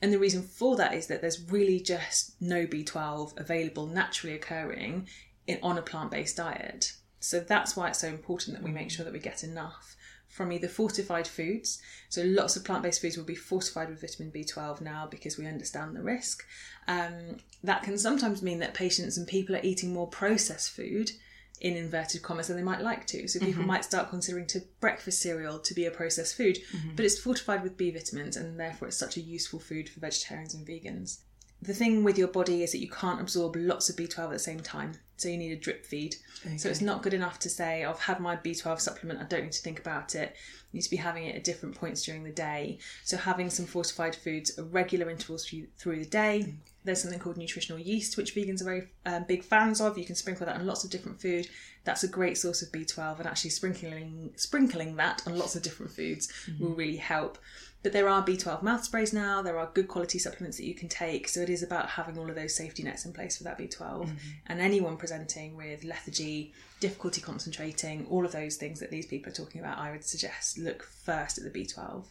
And 0.00 0.12
the 0.12 0.20
reason 0.20 0.44
for 0.44 0.76
that 0.76 0.94
is 0.94 1.08
that 1.08 1.22
there's 1.22 1.50
really 1.50 1.80
just 1.80 2.40
no 2.40 2.68
B12 2.68 3.36
available 3.36 3.88
naturally 3.88 4.36
occurring 4.36 5.08
in, 5.48 5.58
on 5.60 5.76
a 5.76 5.82
plant 5.82 6.12
based 6.12 6.36
diet. 6.36 6.92
So 7.18 7.40
that's 7.40 7.76
why 7.76 7.88
it's 7.88 7.98
so 7.98 8.06
important 8.06 8.56
that 8.56 8.62
we 8.62 8.70
make 8.70 8.90
mm. 8.90 8.92
sure 8.92 9.04
that 9.04 9.12
we 9.12 9.18
get 9.18 9.42
enough 9.42 9.93
from 10.34 10.50
either 10.50 10.66
fortified 10.66 11.28
foods. 11.28 11.80
So 12.08 12.22
lots 12.24 12.56
of 12.56 12.64
plant-based 12.64 13.00
foods 13.00 13.16
will 13.16 13.24
be 13.24 13.36
fortified 13.36 13.88
with 13.88 14.00
vitamin 14.00 14.32
B12 14.32 14.80
now 14.80 15.06
because 15.08 15.38
we 15.38 15.46
understand 15.46 15.94
the 15.94 16.02
risk. 16.02 16.44
Um, 16.88 17.36
that 17.62 17.84
can 17.84 17.96
sometimes 17.96 18.42
mean 18.42 18.58
that 18.58 18.74
patients 18.74 19.16
and 19.16 19.28
people 19.28 19.54
are 19.54 19.62
eating 19.62 19.94
more 19.94 20.08
processed 20.08 20.72
food 20.72 21.12
in 21.60 21.76
inverted 21.76 22.22
commas 22.22 22.48
than 22.48 22.56
they 22.56 22.64
might 22.64 22.80
like 22.80 23.06
to. 23.06 23.28
So 23.28 23.38
people 23.38 23.62
might 23.62 23.84
start 23.84 24.10
considering 24.10 24.48
to 24.48 24.62
breakfast 24.80 25.22
cereal 25.22 25.60
to 25.60 25.72
be 25.72 25.86
a 25.86 25.90
processed 25.92 26.36
food, 26.36 26.58
but 26.96 27.04
it's 27.04 27.20
fortified 27.20 27.62
with 27.62 27.76
B 27.76 27.92
vitamins 27.92 28.36
and 28.36 28.58
therefore 28.58 28.88
it's 28.88 28.96
such 28.96 29.16
a 29.16 29.20
useful 29.20 29.60
food 29.60 29.88
for 29.88 30.00
vegetarians 30.00 30.52
and 30.52 30.66
vegans. 30.66 31.18
The 31.62 31.74
thing 31.74 32.04
with 32.04 32.18
your 32.18 32.28
body 32.28 32.62
is 32.62 32.72
that 32.72 32.80
you 32.80 32.90
can't 32.90 33.20
absorb 33.20 33.56
lots 33.56 33.88
of 33.88 33.96
B12 33.96 34.24
at 34.24 34.30
the 34.30 34.38
same 34.38 34.60
time. 34.60 34.92
So 35.16 35.28
you 35.28 35.38
need 35.38 35.52
a 35.52 35.56
drip 35.56 35.86
feed. 35.86 36.16
So 36.58 36.68
it's 36.68 36.80
not 36.80 37.02
good 37.02 37.14
enough 37.14 37.38
to 37.40 37.48
say, 37.48 37.84
I've 37.84 38.00
had 38.00 38.20
my 38.20 38.36
B12 38.36 38.80
supplement, 38.80 39.20
I 39.20 39.24
don't 39.24 39.44
need 39.44 39.52
to 39.52 39.62
think 39.62 39.78
about 39.78 40.14
it. 40.14 40.34
You 40.72 40.78
need 40.78 40.82
to 40.82 40.90
be 40.90 40.96
having 40.96 41.24
it 41.24 41.36
at 41.36 41.44
different 41.44 41.76
points 41.76 42.02
during 42.04 42.24
the 42.24 42.32
day. 42.32 42.78
So 43.04 43.16
having 43.16 43.48
some 43.48 43.64
fortified 43.64 44.14
foods 44.16 44.58
at 44.58 44.70
regular 44.72 45.08
intervals 45.08 45.46
through 45.78 45.98
the 46.00 46.04
day. 46.04 46.54
There's 46.84 47.00
something 47.00 47.20
called 47.20 47.38
nutritional 47.38 47.80
yeast, 47.80 48.16
which 48.16 48.34
vegans 48.34 48.60
are 48.60 48.64
very 48.64 48.88
um, 49.06 49.24
big 49.26 49.42
fans 49.44 49.80
of. 49.80 49.96
You 49.96 50.04
can 50.04 50.16
sprinkle 50.16 50.44
that 50.44 50.56
on 50.56 50.66
lots 50.66 50.84
of 50.84 50.90
different 50.90 51.20
food. 51.20 51.48
That's 51.84 52.02
a 52.02 52.08
great 52.08 52.38
source 52.38 52.62
of 52.62 52.72
B12, 52.72 53.18
and 53.18 53.26
actually 53.26 53.50
sprinkling 53.50 54.32
sprinkling 54.36 54.96
that 54.96 55.22
on 55.26 55.38
lots 55.38 55.54
of 55.54 55.62
different 55.62 55.92
foods 55.92 56.32
mm-hmm. 56.48 56.64
will 56.64 56.74
really 56.74 56.96
help. 56.96 57.38
But 57.84 57.92
there 57.92 58.08
are 58.08 58.24
B12 58.24 58.62
mouth 58.62 58.82
sprays 58.82 59.12
now, 59.12 59.42
there 59.42 59.58
are 59.58 59.70
good 59.74 59.88
quality 59.88 60.18
supplements 60.18 60.56
that 60.56 60.64
you 60.64 60.74
can 60.74 60.88
take. 60.88 61.28
So 61.28 61.40
it 61.40 61.50
is 61.50 61.62
about 61.62 61.90
having 61.90 62.16
all 62.16 62.30
of 62.30 62.34
those 62.34 62.56
safety 62.56 62.82
nets 62.82 63.04
in 63.04 63.12
place 63.12 63.36
for 63.36 63.44
that 63.44 63.58
B12. 63.58 63.78
Mm-hmm. 63.78 64.16
And 64.46 64.58
anyone 64.58 64.96
presenting 64.96 65.54
with 65.54 65.84
lethargy, 65.84 66.54
difficulty 66.80 67.20
concentrating, 67.20 68.06
all 68.08 68.24
of 68.24 68.32
those 68.32 68.56
things 68.56 68.80
that 68.80 68.90
these 68.90 69.04
people 69.04 69.30
are 69.30 69.34
talking 69.34 69.60
about, 69.60 69.76
I 69.76 69.90
would 69.90 70.02
suggest 70.02 70.56
look 70.56 70.82
first 70.82 71.36
at 71.36 71.44
the 71.44 71.50
B12. 71.50 72.06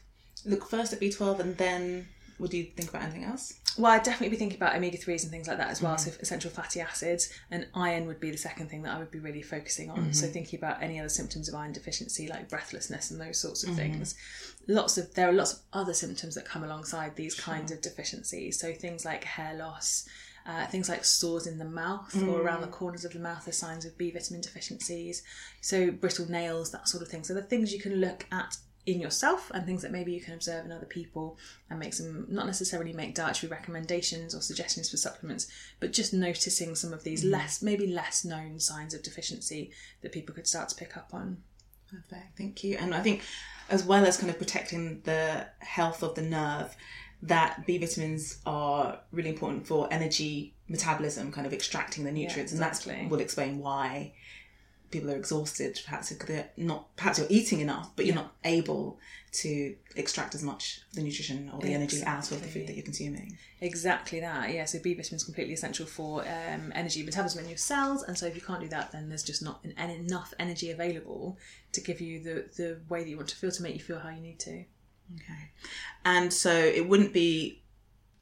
Look 0.46 0.70
first 0.70 0.94
at 0.94 1.00
B12 1.00 1.39
and 1.39 1.58
then 1.58 2.08
would 2.38 2.53
you 2.53 2.65
think 2.65 2.89
about 2.89 3.01
anything 3.01 3.24
else? 3.24 3.60
Well, 3.77 3.92
I'd 3.92 4.03
definitely 4.03 4.30
be 4.30 4.38
thinking 4.38 4.58
about 4.58 4.75
omega 4.75 4.98
3s 4.98 5.24
and 5.24 5.32
things 5.32 5.48
like 5.48 5.58
that 5.58 5.70
as 5.70 5.82
well. 5.82 5.96
Mm. 5.96 6.00
So, 6.00 6.12
essential 6.20 6.51
fatty 6.51 6.80
acids 6.80 7.34
and 7.50 7.68
iron 7.74 8.06
would 8.08 8.20
be 8.20 8.30
the 8.30 8.38
second 8.38 8.70
thing 8.70 8.84
that 8.84 8.96
I 8.96 9.00
would 9.00 9.12
be 9.12 9.20
really 9.20 9.42
focusing 9.42 9.89
on. 9.89 10.13
So, 10.13 10.25
mm-hmm. 10.25 10.34
thinking 10.34 10.60
about 10.60 10.84
any 10.84 11.00
other 11.00 11.10
symptoms 11.10 11.50
of 11.50 11.56
iron 11.56 11.72
deficiency, 11.72 12.27
like 12.27 12.50
breathlessness 12.50 13.12
and 13.12 13.20
those 13.20 13.39
sorts 13.39 13.63
of 13.63 13.70
mm-hmm. 13.70 13.77
things. 13.94 14.15
Lots 14.68 14.98
of 14.98 15.13
there 15.15 15.30
are 15.30 15.34
lots 15.34 15.53
of 15.53 15.60
other 15.74 15.94
symptoms 15.94 16.36
that 16.36 16.46
come 16.46 16.63
alongside 16.63 17.15
these 17.15 17.36
kinds 17.36 17.72
of 17.72 17.82
deficiencies. 17.82 18.60
So, 18.60 18.74
things 18.74 19.06
like 19.06 19.24
hair 19.24 19.56
loss. 19.56 20.08
Uh, 20.46 20.65
things 20.65 20.89
like 20.89 21.06
sores 21.06 21.48
in 21.48 21.58
the 21.58 21.63
mouth 21.63 22.22
or 22.24 22.42
around 22.42 22.60
the 22.60 22.68
mm. 22.68 22.72
corners 22.72 23.06
of 23.06 23.13
the 23.13 23.20
mouth 23.20 23.48
are 23.48 23.53
signs 23.53 23.86
of 23.86 23.98
B 23.98 24.12
vitamin 24.12 24.42
deficiencies. 24.42 25.24
So, 25.62 25.89
brittle 25.89 26.30
nails, 26.30 26.70
that 26.72 26.89
sort 26.89 27.01
of 27.01 27.08
thing. 27.08 27.24
So, 27.24 27.34
the 27.34 27.42
things 27.42 27.72
you 27.72 27.80
can 27.80 27.96
look 27.96 28.25
at 28.30 28.58
in 28.86 29.00
yourself 29.00 29.50
and 29.54 29.66
things 29.66 29.82
that 29.82 29.92
maybe 29.92 30.12
you 30.12 30.20
can 30.20 30.34
observe 30.34 30.66
in 30.66 30.72
other 30.72 30.86
people 30.86 31.38
and 31.70 31.80
make 31.80 31.94
some 31.94 32.25
not 32.28 32.46
necessarily 32.46 32.92
make 32.92 33.16
dietary 33.16 33.50
recommendations 33.50 34.36
or 34.36 34.42
suggestions 34.42 34.90
for 34.90 34.98
supplements 34.98 35.48
but 35.80 35.94
just 35.94 36.13
noticing 36.13 36.75
some 36.75 36.92
of 36.92 37.04
these 37.06 37.22
mm-hmm. 37.22 37.32
less 37.32 37.62
maybe 37.62 37.88
less 37.88 38.25
known 38.25 38.60
signs 38.60 38.94
of 38.94 39.02
deficiency 39.02 39.72
that 40.02 40.12
people 40.12 40.36
could 40.36 40.48
start 40.48 40.68
to 40.68 40.75
pick 40.75 40.98
up 40.98 41.10
on 41.13 41.38
Perfect, 41.94 42.38
thank 42.38 42.63
you. 42.63 42.78
And 42.78 42.94
I 42.94 43.02
think, 43.02 43.22
as 43.70 43.84
well 43.84 44.06
as 44.06 44.18
kind 44.18 44.30
of 44.30 44.38
protecting 44.38 45.02
the 45.04 45.48
health 45.60 46.02
of 46.02 46.16
the 46.16 46.22
nerve, 46.22 46.75
that 47.22 47.66
B 47.66 47.78
vitamins 47.78 48.40
are 48.46 49.00
really 49.12 49.30
important 49.30 49.68
for 49.68 49.88
energy 49.92 50.56
metabolism, 50.68 51.32
kind 51.32 51.46
of 51.46 51.54
extracting 51.54 52.04
the 52.04 52.12
nutrients, 52.12 52.52
exactly. 52.52 52.94
and 52.94 53.04
that's 53.04 53.12
will 53.12 53.22
explain 53.22 53.60
why 53.60 54.13
people 54.94 55.12
are 55.12 55.16
exhausted. 55.16 55.80
Perhaps 55.84 56.10
they're 56.10 56.50
not, 56.56 56.96
perhaps 56.96 57.18
you're 57.20 57.28
eating 57.30 57.60
enough, 57.60 57.92
but 57.96 58.06
you're 58.06 58.16
not 58.16 58.34
able 58.46 59.00
to 59.34 59.76
extract 59.96 60.36
as 60.36 60.44
much 60.44 60.82
of 60.90 60.96
the 60.96 61.02
nutrition 61.02 61.50
or 61.54 61.60
the 61.60 61.74
energy 61.74 62.04
out 62.04 62.32
of 62.32 62.42
the 62.42 62.48
food 62.48 62.68
that 62.68 62.76
you're 62.76 62.84
consuming. 62.84 63.36
exactly 63.62 64.20
that 64.20 64.54
yeah 64.54 64.64
so 64.64 64.78
b 64.80 64.94
vitamin 64.94 65.16
is 65.16 65.24
completely 65.24 65.56
essential 65.56 65.88
for 65.88 66.22
um, 66.22 66.72
energy 66.76 67.02
metabolism 67.02 67.44
in 67.44 67.50
your 67.50 67.58
cells 67.58 68.04
and 68.04 68.16
so 68.16 68.28
if 68.28 68.36
you 68.36 68.42
can't 68.42 68.62
do 68.62 68.68
that 68.68 68.92
then 68.92 69.10
there's 69.10 69.24
just 69.24 69.42
not 69.42 69.60
an, 69.64 69.90
enough 69.90 70.36
energy 70.38 70.70
available 70.70 71.36
to 71.72 71.82
give 71.82 72.00
you 72.00 72.22
the 72.22 72.46
the 72.58 72.80
way 72.90 73.04
that 73.04 73.10
you 73.10 73.18
want 73.18 73.28
to 73.28 73.36
feel 73.36 73.50
to 73.50 73.64
make 73.64 73.74
you 73.74 73.82
feel 73.82 73.98
how 73.98 74.10
you 74.10 74.22
need 74.22 74.40
to 74.40 74.64
Okay. 75.16 75.52
And 76.06 76.32
so 76.32 76.54
it 76.54 76.88
wouldn't 76.88 77.14
be 77.14 77.62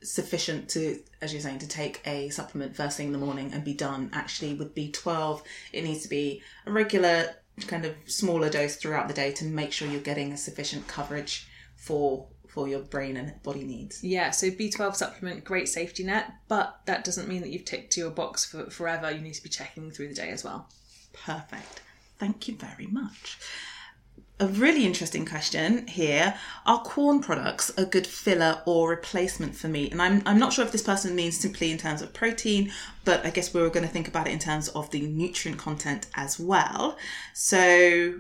sufficient 0.04 0.70
to, 0.70 1.00
as 1.22 1.34
you're 1.34 1.42
saying, 1.42 1.60
to 1.60 1.68
take 1.68 2.02
a 2.06 2.30
supplement 2.30 2.76
first 2.76 2.98
thing 2.98 3.08
in 3.08 3.14
the 3.14 3.20
morning 3.20 3.52
and 3.54 3.64
be 3.64 3.74
done. 3.74 4.10
Actually, 4.14 4.54
with 4.54 4.76
B12, 4.76 5.42
it 5.74 5.84
needs 5.84 6.04
to 6.04 6.10
be 6.10 6.42
a 6.66 6.72
regular, 6.72 7.36
kind 7.68 7.86
of 7.86 7.96
smaller 8.06 8.50
dose 8.50 8.76
throughout 8.76 9.08
the 9.08 9.14
day 9.14 9.32
to 9.34 9.46
make 9.46 9.72
sure 9.72 9.88
you're 9.88 10.02
getting 10.02 10.32
a 10.32 10.38
sufficient 10.38 10.88
coverage 10.88 11.48
for 11.76 12.28
for 12.52 12.68
your 12.68 12.82
brain 12.82 13.16
and 13.16 13.42
body 13.44 13.64
needs. 13.64 14.04
Yeah, 14.04 14.32
so 14.32 14.48
B12 14.48 14.98
supplement, 14.98 15.46
great 15.46 15.70
safety 15.70 16.04
net, 16.04 16.34
but 16.50 16.82
that 16.86 17.06
doesn't 17.06 17.30
mean 17.30 17.40
that 17.42 17.50
you've 17.50 17.64
ticked 17.64 17.96
your 17.96 18.12
box 18.12 18.44
for 18.44 18.70
forever. 18.70 19.10
You 19.10 19.22
need 19.22 19.36
to 19.36 19.44
be 19.44 19.48
checking 19.48 19.90
through 19.90 20.10
the 20.10 20.14
day 20.14 20.32
as 20.32 20.44
well. 20.44 20.68
Perfect. 21.14 21.82
Thank 22.20 22.50
you 22.50 22.56
very 22.56 22.88
much. 22.88 23.40
A 24.42 24.48
really 24.48 24.88
interesting 24.88 25.24
question 25.24 25.86
here. 25.86 26.34
Are 26.66 26.82
Quorn 26.82 27.22
products 27.22 27.72
a 27.78 27.86
good 27.86 28.08
filler 28.08 28.64
or 28.66 28.90
replacement 28.90 29.56
for 29.56 29.68
meat? 29.68 29.92
And 29.92 30.02
I'm, 30.02 30.24
I'm 30.26 30.40
not 30.40 30.52
sure 30.52 30.66
if 30.66 30.72
this 30.72 30.82
person 30.82 31.14
means 31.14 31.38
simply 31.38 31.70
in 31.70 31.78
terms 31.78 32.02
of 32.02 32.12
protein, 32.12 32.72
but 33.06 33.24
I 33.24 33.30
guess 33.30 33.54
we 33.54 33.62
were 33.62 33.70
going 33.70 33.86
to 33.86 33.92
think 33.92 34.08
about 34.08 34.28
it 34.28 34.32
in 34.32 34.40
terms 34.40 34.68
of 34.70 34.90
the 34.90 35.02
nutrient 35.02 35.60
content 35.60 36.08
as 36.16 36.40
well. 36.40 36.98
So, 37.36 38.16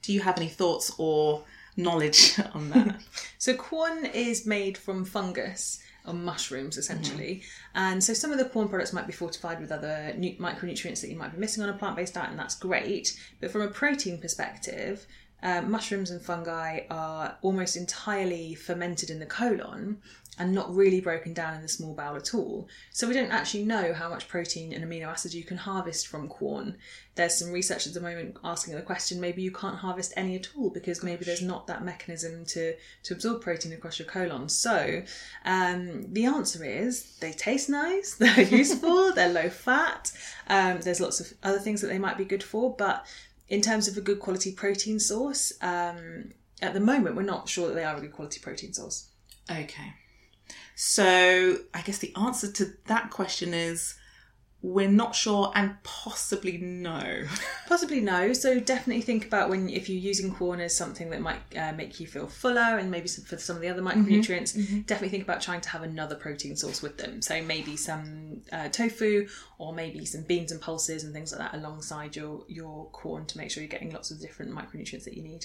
do 0.00 0.12
you 0.14 0.20
have 0.22 0.38
any 0.38 0.48
thoughts 0.48 0.90
or 0.96 1.44
knowledge 1.76 2.40
on 2.54 2.70
that? 2.70 3.02
So 3.38 3.54
Quorn 3.54 4.06
is 4.06 4.46
made 4.46 4.78
from 4.78 5.04
fungus 5.04 5.82
or 6.06 6.14
mushrooms 6.14 6.76
essentially, 6.76 7.42
and 7.74 8.02
so 8.02 8.12
some 8.12 8.32
of 8.32 8.38
the 8.38 8.44
Quorn 8.44 8.68
products 8.68 8.92
might 8.92 9.06
be 9.06 9.12
fortified 9.12 9.60
with 9.60 9.72
other 9.72 10.14
nu- 10.16 10.36
micronutrients 10.36 11.00
that 11.00 11.10
you 11.10 11.16
might 11.16 11.32
be 11.32 11.38
missing 11.38 11.62
on 11.62 11.68
a 11.68 11.74
plant-based 11.74 12.14
diet, 12.14 12.30
and 12.30 12.38
that's 12.38 12.56
great. 12.56 13.18
But 13.40 13.50
from 13.50 13.62
a 13.62 13.68
protein 13.68 14.18
perspective, 14.18 15.06
uh, 15.42 15.62
mushrooms 15.62 16.10
and 16.10 16.20
fungi 16.20 16.80
are 16.90 17.36
almost 17.42 17.76
entirely 17.76 18.54
fermented 18.54 19.10
in 19.10 19.18
the 19.18 19.26
colon 19.26 19.98
and 20.40 20.54
not 20.54 20.74
really 20.74 21.02
broken 21.02 21.34
down 21.34 21.52
in 21.52 21.60
the 21.60 21.68
small 21.68 21.92
bowel 21.92 22.16
at 22.16 22.32
all. 22.32 22.66
So 22.92 23.06
we 23.06 23.12
don't 23.12 23.30
actually 23.30 23.62
know 23.62 23.92
how 23.92 24.08
much 24.08 24.26
protein 24.26 24.72
and 24.72 24.82
amino 24.82 25.06
acids 25.06 25.34
you 25.34 25.44
can 25.44 25.58
harvest 25.58 26.08
from 26.08 26.28
Quorn. 26.28 26.78
There's 27.14 27.34
some 27.34 27.52
research 27.52 27.86
at 27.86 27.92
the 27.92 28.00
moment 28.00 28.38
asking 28.42 28.74
the 28.74 28.80
question 28.80 29.20
maybe 29.20 29.42
you 29.42 29.52
can't 29.52 29.76
harvest 29.76 30.14
any 30.16 30.36
at 30.36 30.48
all 30.56 30.70
because 30.70 31.02
maybe 31.02 31.26
there's 31.26 31.42
not 31.42 31.66
that 31.66 31.84
mechanism 31.84 32.46
to, 32.46 32.74
to 33.02 33.14
absorb 33.14 33.42
protein 33.42 33.74
across 33.74 33.98
your 33.98 34.08
colon. 34.08 34.48
So 34.48 35.02
um, 35.44 36.10
the 36.10 36.24
answer 36.24 36.64
is 36.64 37.18
they 37.18 37.32
taste 37.32 37.68
nice, 37.68 38.14
they're 38.18 38.40
useful, 38.40 39.12
they're 39.12 39.28
low 39.28 39.50
fat. 39.50 40.10
Um, 40.48 40.80
there's 40.80 41.00
lots 41.00 41.20
of 41.20 41.34
other 41.42 41.58
things 41.58 41.82
that 41.82 41.88
they 41.88 41.98
might 41.98 42.16
be 42.16 42.24
good 42.24 42.42
for, 42.42 42.74
but 42.74 43.04
in 43.50 43.60
terms 43.60 43.88
of 43.88 43.98
a 43.98 44.00
good 44.00 44.20
quality 44.20 44.52
protein 44.52 44.98
source, 45.00 45.52
um, 45.60 46.30
at 46.62 46.72
the 46.72 46.80
moment 46.80 47.14
we're 47.14 47.22
not 47.22 47.46
sure 47.46 47.68
that 47.68 47.74
they 47.74 47.84
are 47.84 47.98
a 47.98 48.00
good 48.00 48.12
quality 48.14 48.40
protein 48.40 48.72
source. 48.72 49.08
Okay. 49.50 49.92
So 50.82 51.58
I 51.74 51.82
guess 51.82 51.98
the 51.98 52.10
answer 52.16 52.50
to 52.52 52.72
that 52.86 53.10
question 53.10 53.52
is 53.52 53.96
we're 54.62 54.88
not 54.88 55.14
sure 55.14 55.52
and 55.54 55.76
possibly 55.82 56.56
no. 56.56 57.26
Possibly 57.68 58.00
no. 58.00 58.32
So 58.32 58.58
definitely 58.58 59.02
think 59.02 59.26
about 59.26 59.50
when 59.50 59.68
if 59.68 59.90
you're 59.90 59.98
using 59.98 60.32
Quorn 60.32 60.58
as 60.58 60.74
something 60.74 61.10
that 61.10 61.20
might 61.20 61.40
uh, 61.54 61.72
make 61.74 62.00
you 62.00 62.06
feel 62.06 62.26
fuller, 62.26 62.78
and 62.78 62.90
maybe 62.90 63.08
some, 63.08 63.26
for 63.26 63.36
some 63.36 63.56
of 63.56 63.62
the 63.62 63.68
other 63.68 63.82
micronutrients. 63.82 64.54
Definitely 64.86 65.10
think 65.10 65.24
about 65.24 65.42
trying 65.42 65.60
to 65.60 65.68
have 65.68 65.82
another 65.82 66.14
protein 66.14 66.56
source 66.56 66.80
with 66.80 66.96
them. 66.96 67.20
So 67.20 67.42
maybe 67.42 67.76
some 67.76 68.40
uh, 68.50 68.70
tofu, 68.70 69.28
or 69.58 69.74
maybe 69.74 70.06
some 70.06 70.22
beans 70.22 70.50
and 70.50 70.62
pulses 70.62 71.04
and 71.04 71.12
things 71.12 71.30
like 71.30 71.40
that 71.40 71.54
alongside 71.54 72.16
your 72.16 72.42
your 72.48 72.86
Quorn 72.86 73.26
to 73.26 73.36
make 73.36 73.50
sure 73.50 73.62
you're 73.62 73.68
getting 73.68 73.92
lots 73.92 74.10
of 74.10 74.18
different 74.18 74.50
micronutrients 74.52 75.04
that 75.04 75.14
you 75.14 75.22
need. 75.22 75.44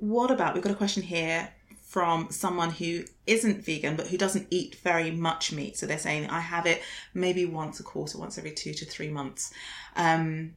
What 0.00 0.30
about 0.30 0.54
we've 0.54 0.62
got 0.62 0.72
a 0.72 0.76
question 0.76 1.02
here 1.02 1.50
from 1.82 2.30
someone 2.30 2.70
who 2.70 3.04
isn't 3.26 3.64
vegan 3.64 3.96
but 3.96 4.06
who 4.06 4.16
doesn't 4.16 4.46
eat 4.50 4.76
very 4.76 5.10
much 5.10 5.52
meat. 5.52 5.76
So 5.76 5.86
they're 5.86 5.98
saying 5.98 6.30
I 6.30 6.40
have 6.40 6.66
it 6.66 6.82
maybe 7.14 7.44
once 7.44 7.80
a 7.80 7.82
quarter, 7.82 8.16
once 8.16 8.38
every 8.38 8.52
two 8.52 8.72
to 8.74 8.84
three 8.84 9.08
months. 9.08 9.52
Um, 9.96 10.54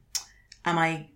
am 0.64 0.78
I 0.78 1.08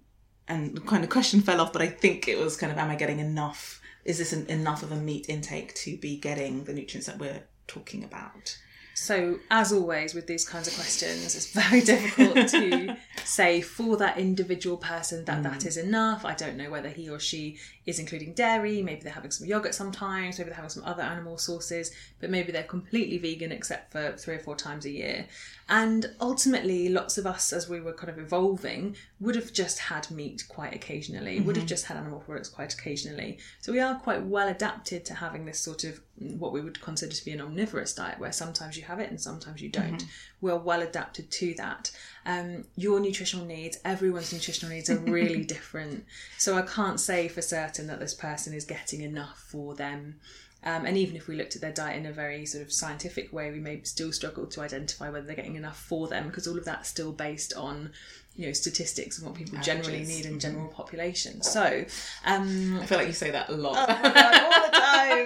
and 0.49 0.75
the 0.75 0.81
kind 0.81 1.05
of 1.05 1.11
question 1.11 1.41
fell 1.41 1.61
off, 1.61 1.73
but 1.73 1.83
I 1.83 1.87
think 1.87 2.27
it 2.27 2.39
was 2.39 2.57
kind 2.57 2.73
of, 2.73 2.79
am 2.79 2.91
I 2.91 2.97
getting 2.97 3.21
enough? 3.21 3.81
Is 4.05 4.19
this 4.19 4.33
an, 4.33 4.47
enough 4.47 4.83
of 4.83 4.91
a 4.91 4.97
meat 4.97 5.29
intake 5.29 5.75
to 5.77 5.97
be 5.99 6.17
getting 6.17 6.65
the 6.65 6.73
nutrients 6.73 7.07
that 7.07 7.19
we're 7.19 7.43
talking 7.67 8.03
about? 8.03 8.59
So, 9.01 9.39
as 9.49 9.73
always 9.73 10.13
with 10.13 10.27
these 10.27 10.45
kinds 10.45 10.67
of 10.67 10.75
questions, 10.75 11.37
it's 11.37 11.53
very 11.53 11.81
difficult 11.95 12.49
to 12.49 12.97
say 13.25 13.61
for 13.61 13.97
that 13.97 14.19
individual 14.19 14.77
person 14.77 15.25
that 15.27 15.43
that 15.45 15.65
is 15.65 15.77
enough. 15.77 16.25
I 16.25 16.35
don't 16.35 16.57
know 16.57 16.69
whether 16.69 16.89
he 16.89 17.09
or 17.09 17.21
she 17.21 17.59
is 17.87 17.99
including 17.99 18.35
dairy, 18.35 18.83
maybe 18.83 19.03
they're 19.03 19.13
having 19.13 19.31
some 19.31 19.47
yogurt 19.47 19.75
sometimes, 19.75 20.37
maybe 20.37 20.51
they're 20.51 20.57
having 20.57 20.69
some 20.69 20.85
other 20.85 21.03
animal 21.03 21.39
sources, 21.39 21.93
but 22.21 22.29
maybe 22.29 22.51
they're 22.53 22.65
completely 22.65 23.19
vegan 23.19 23.53
except 23.53 23.93
for 23.93 24.13
three 24.17 24.35
or 24.35 24.41
four 24.41 24.57
times 24.57 24.85
a 24.85 24.91
year. 24.91 25.27
And 25.69 26.15
ultimately, 26.21 26.89
lots 26.89 27.19
of 27.19 27.27
us, 27.27 27.53
as 27.53 27.69
we 27.69 27.81
were 27.81 27.93
kind 27.93 28.11
of 28.11 28.19
evolving, 28.19 28.97
would 29.21 29.37
have 29.37 29.53
just 29.53 29.79
had 29.79 30.11
meat 30.11 30.45
quite 30.49 30.75
occasionally, 30.75 31.41
would 31.41 31.57
have 31.57 31.67
just 31.67 31.87
had 31.87 31.97
animal 31.97 32.21
products 32.21 32.49
quite 32.49 32.75
occasionally. 32.75 33.39
So 33.61 33.73
we 33.73 33.81
are 33.81 33.95
quite 33.95 34.23
well 34.25 34.49
adapted 34.49 35.05
to 35.07 35.15
having 35.15 35.45
this 35.45 35.61
sort 35.61 35.85
of 35.85 35.95
mm, 35.95 36.03
what 36.21 36.53
we 36.53 36.61
would 36.61 36.81
consider 36.81 37.13
to 37.13 37.25
be 37.25 37.33
an 37.33 37.41
omnivorous 37.41 37.95
diet, 37.95 38.19
where 38.19 38.33
sometimes 38.33 38.77
you 38.77 38.83
have 38.85 38.99
it 39.01 39.11
and 39.11 39.21
sometimes 39.21 39.61
you 39.61 39.69
don't. 39.69 40.05
We're 40.41 40.57
well 40.57 40.83
adapted 40.83 41.31
to 41.31 41.55
that. 41.55 41.91
Um, 42.27 42.65
your 42.77 43.01
nutritional 43.01 43.47
needs, 43.47 43.79
everyone's 43.85 44.33
nutritional 44.33 44.75
needs 44.75 44.91
are 44.91 44.99
really 44.99 45.45
different. 45.57 46.05
So 46.37 46.57
I 46.57 46.63
can't 46.63 47.01
say 47.01 47.29
for 47.29 47.43
certain 47.43 47.87
that 47.87 48.01
this 48.01 48.15
person 48.15 48.53
is 48.53 48.65
getting 48.65 49.03
enough 49.03 49.39
for 49.39 49.75
them. 49.75 50.17
Um, 50.65 50.87
and 50.87 50.97
even 50.97 51.15
if 51.15 51.29
we 51.29 51.37
looked 51.37 51.55
at 51.55 51.63
their 51.63 51.73
diet 51.73 51.97
in 51.97 52.07
a 52.07 52.13
very 52.13 52.45
sort 52.45 52.65
of 52.65 52.73
scientific 52.73 53.33
way, 53.33 53.51
we 53.53 53.61
may 53.61 53.81
still 53.85 54.13
struggle 54.13 54.45
to 54.47 54.61
identify 54.61 55.09
whether 55.09 55.25
they're 55.25 55.37
getting 55.37 55.55
enough 55.55 55.79
for 55.79 56.09
them 56.09 56.27
because 56.27 56.49
all 56.49 56.59
of 56.59 56.65
that's 56.65 56.89
still 56.89 57.13
based 57.13 57.55
on, 57.55 57.93
you 58.35 58.47
know, 58.47 58.53
statistics 58.53 59.19
and 59.19 59.27
what 59.29 59.37
people 59.37 59.57
generally 59.61 60.03
need 60.05 60.27
in 60.27 60.41
general 60.41 60.67
population. 60.69 61.43
So, 61.43 61.85
um, 62.25 62.81
I 62.81 62.87
feel 62.87 62.99
like 62.99 63.07
you 63.07 63.13
say 63.13 63.31
that 63.31 63.49
a 63.51 63.53
lot. 63.53 63.87
the 63.87 63.95
time, 63.95 64.45
all 64.45 64.63
the 64.67 64.69
time. 64.77 65.18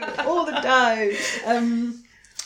Um, 1.46 2.04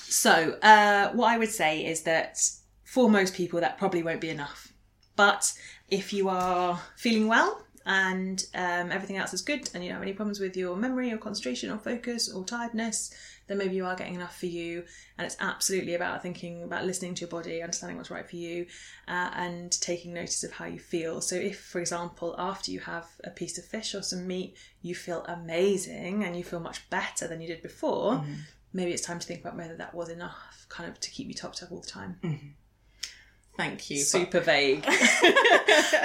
so, 0.09 0.57
uh, 0.63 1.11
what 1.13 1.29
I 1.29 1.39
would 1.39 1.51
say 1.51 1.85
is 1.85 2.03
that 2.03 2.39
for 2.85 3.11
most 3.11 3.35
people, 3.35 3.61
that 3.61 3.79
probably 3.79 4.03
won't 4.03 4.21
be 4.21 4.31
enough. 4.31 4.73
But 5.17 5.53
if 5.89 6.13
you 6.13 6.29
are 6.29 6.81
feeling 6.97 7.29
well 7.29 7.63
and 7.85 8.45
um, 8.55 8.91
everything 8.91 9.17
else 9.17 9.33
is 9.33 9.43
good, 9.43 9.71
and 9.73 9.83
you 9.83 9.91
don't 9.91 9.97
have 9.97 10.03
any 10.03 10.13
problems 10.13 10.41
with 10.41 10.57
your 10.57 10.77
memory 10.77 11.13
or 11.13 11.19
concentration 11.19 11.71
or 11.71 11.79
focus 11.79 12.33
or 12.33 12.45
tiredness, 12.45 13.15
then 13.47 13.59
maybe 13.59 13.77
you 13.77 13.85
are 13.87 13.95
getting 13.97 14.15
enough 14.15 14.39
for 14.39 14.47
you. 14.47 14.85
And 15.17 15.27
it's 15.27 15.37
absolutely 15.41 15.95
about 15.95 16.23
thinking 16.23 16.63
about 16.63 16.85
listening 16.85 17.15
to 17.15 17.21
your 17.21 17.31
body, 17.31 17.63
understanding 17.63 17.97
what's 17.97 18.11
right 18.11 18.29
for 18.29 18.37
you, 18.37 18.67
uh, 19.09 19.31
and 19.35 19.71
taking 19.81 20.13
notice 20.15 20.43
of 20.45 20.53
how 20.53 20.65
you 20.67 20.79
feel. 20.79 21.21
So, 21.21 21.37
if, 21.37 21.61
for 21.61 21.81
example, 21.81 22.35
after 22.39 22.71
you 22.71 22.81
have 22.81 23.07
a 23.25 23.31
piece 23.31 23.59
of 23.59 23.65
fish 23.65 23.95
or 23.95 24.03
some 24.03 24.27
meat, 24.27 24.57
you 24.83 24.95
feel 24.95 25.25
amazing 25.27 26.25
and 26.25 26.37
you 26.37 26.45
feel 26.45 26.61
much 26.61 26.89
better 26.91 27.27
than 27.29 27.41
you 27.41 27.47
did 27.49 27.63
before, 27.63 28.25
maybe 28.73 28.93
it's 28.93 29.03
time 29.03 29.19
to 29.19 29.27
think 29.27 29.41
about 29.41 29.57
whether 29.57 29.77
that 29.77 29.95
was 29.95 30.09
enough, 30.09 30.67
kind 30.69 30.89
of 30.91 30.99
to 31.01 31.11
keep 31.11 31.29
you 31.29 31.35
topped 31.35 31.63
up 31.63 31.71
all 31.73 31.81
the 31.81 31.87
time. 31.87 32.55
Thank 33.57 33.91
you. 33.91 33.99
But- 33.99 34.07
Super 34.07 34.41
vague. 34.41 34.83
but 34.83 34.93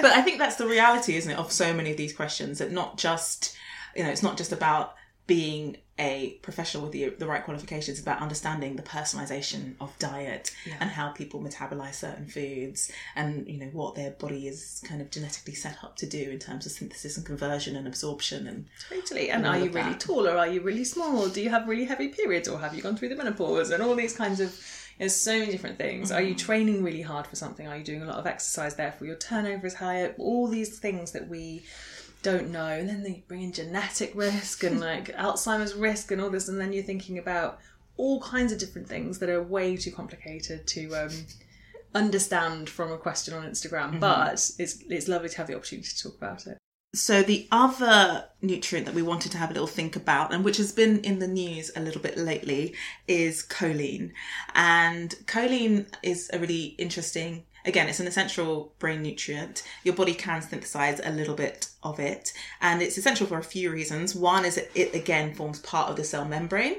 I 0.05 0.21
think 0.23 0.37
that's 0.37 0.55
the 0.55 0.67
reality, 0.67 1.15
isn't 1.15 1.31
it, 1.31 1.37
of 1.37 1.51
so 1.51 1.73
many 1.73 1.91
of 1.91 1.97
these 1.97 2.13
questions 2.13 2.59
that 2.59 2.71
not 2.71 2.97
just, 2.97 3.55
you 3.95 4.03
know, 4.03 4.09
it's 4.09 4.23
not 4.23 4.37
just 4.37 4.51
about 4.51 4.95
being 5.27 5.77
a 5.99 6.39
professional 6.41 6.83
with 6.83 6.91
the, 6.93 7.09
the 7.09 7.27
right 7.27 7.43
qualifications, 7.43 7.99
about 7.99 8.21
understanding 8.21 8.75
the 8.75 8.81
personalization 8.81 9.75
of 9.79 9.97
diet 9.99 10.51
and 10.79 10.89
how 10.89 11.09
people 11.09 11.39
metabolize 11.39 11.93
certain 11.93 12.25
foods 12.25 12.91
and, 13.15 13.47
you 13.47 13.57
know, 13.59 13.67
what 13.67 13.93
their 13.93 14.11
body 14.11 14.47
is 14.47 14.81
kind 14.83 14.99
of 14.99 15.11
genetically 15.11 15.53
set 15.53 15.77
up 15.83 15.95
to 15.95 16.07
do 16.07 16.31
in 16.31 16.39
terms 16.39 16.65
of 16.65 16.71
synthesis 16.71 17.17
and 17.17 17.25
conversion 17.25 17.75
and 17.75 17.87
absorption 17.87 18.47
and 18.47 18.65
Totally. 18.89 19.29
And 19.29 19.45
all 19.45 19.53
are 19.53 19.59
you 19.59 19.69
really 19.69 19.93
tall 19.95 20.27
or 20.27 20.37
are 20.37 20.47
you 20.47 20.61
really 20.61 20.85
small? 20.85 21.29
Do 21.29 21.39
you 21.39 21.49
have 21.49 21.67
really 21.67 21.85
heavy 21.85 22.07
periods 22.07 22.47
or 22.47 22.59
have 22.59 22.73
you 22.73 22.81
gone 22.81 22.97
through 22.97 23.09
the 23.09 23.15
menopause? 23.15 23.69
And 23.69 23.83
all 23.83 23.95
these 23.95 24.15
kinds 24.15 24.39
of 24.39 24.59
there's 24.97 25.15
so 25.15 25.37
many 25.37 25.51
different 25.51 25.77
things. 25.77 26.11
Are 26.11 26.21
you 26.21 26.35
mm-hmm. 26.35 26.45
training 26.45 26.83
really 26.83 27.01
hard 27.01 27.25
for 27.25 27.35
something? 27.35 27.67
Are 27.67 27.77
you 27.77 27.83
doing 27.83 28.03
a 28.03 28.05
lot 28.05 28.17
of 28.17 28.27
exercise 28.27 28.75
therefore 28.75 29.07
your 29.07 29.15
turnover 29.15 29.65
is 29.65 29.73
higher? 29.73 30.13
All 30.17 30.47
these 30.47 30.79
things 30.79 31.11
that 31.13 31.27
we 31.27 31.63
don't 32.21 32.51
know. 32.51 32.67
And 32.67 32.87
then 32.87 33.03
they 33.03 33.23
bring 33.27 33.43
in 33.43 33.53
genetic 33.53 34.13
risk 34.15 34.63
and 34.63 34.79
like 34.91 35.15
Alzheimer's 35.15 35.73
risk 35.73 36.11
and 36.11 36.21
all 36.21 36.29
this 36.29 36.47
and 36.47 36.59
then 36.59 36.73
you're 36.73 36.83
thinking 36.83 37.17
about 37.17 37.59
all 37.97 38.21
kinds 38.21 38.51
of 38.51 38.59
different 38.59 38.87
things 38.87 39.19
that 39.19 39.29
are 39.29 39.43
way 39.43 39.77
too 39.77 39.91
complicated 39.91 40.65
to 40.65 40.93
um 40.95 41.11
understand 41.93 42.69
from 42.69 42.91
a 42.91 42.97
question 42.97 43.33
on 43.33 43.43
Instagram. 43.45 43.99
But 43.99 44.51
it's 44.57 44.83
it's 44.89 45.07
lovely 45.07 45.29
to 45.29 45.37
have 45.37 45.47
the 45.47 45.55
opportunity 45.55 45.87
to 45.87 46.03
talk 46.03 46.17
about 46.17 46.47
it. 46.47 46.57
So 46.93 47.23
the 47.23 47.47
other 47.53 48.25
nutrient 48.41 48.85
that 48.85 48.95
we 48.95 49.01
wanted 49.01 49.31
to 49.31 49.37
have 49.37 49.49
a 49.49 49.53
little 49.53 49.67
think 49.67 49.95
about, 49.95 50.33
and 50.33 50.43
which 50.43 50.57
has 50.57 50.73
been 50.73 50.99
in 50.99 51.19
the 51.19 51.27
news 51.27 51.71
a 51.73 51.79
little 51.79 52.01
bit 52.01 52.17
lately, 52.17 52.75
is 53.07 53.43
choline. 53.43 54.11
And 54.55 55.11
choline 55.25 55.85
is 56.03 56.29
a 56.33 56.39
really 56.39 56.75
interesting. 56.77 57.45
Again, 57.65 57.87
it's 57.87 57.99
an 57.99 58.07
essential 58.07 58.73
brain 58.79 59.01
nutrient. 59.01 59.63
Your 59.83 59.95
body 59.95 60.13
can 60.13 60.41
synthesize 60.41 60.99
a 61.03 61.11
little 61.11 61.35
bit 61.35 61.69
of 61.83 61.99
it, 61.99 62.33
and 62.61 62.81
it's 62.81 62.97
essential 62.97 63.27
for 63.27 63.37
a 63.37 63.43
few 63.43 63.71
reasons. 63.71 64.15
One 64.15 64.45
is 64.45 64.55
that 64.55 64.69
it 64.75 64.93
again 64.95 65.33
forms 65.33 65.59
part 65.59 65.89
of 65.89 65.95
the 65.95 66.03
cell 66.03 66.25
membrane 66.25 66.77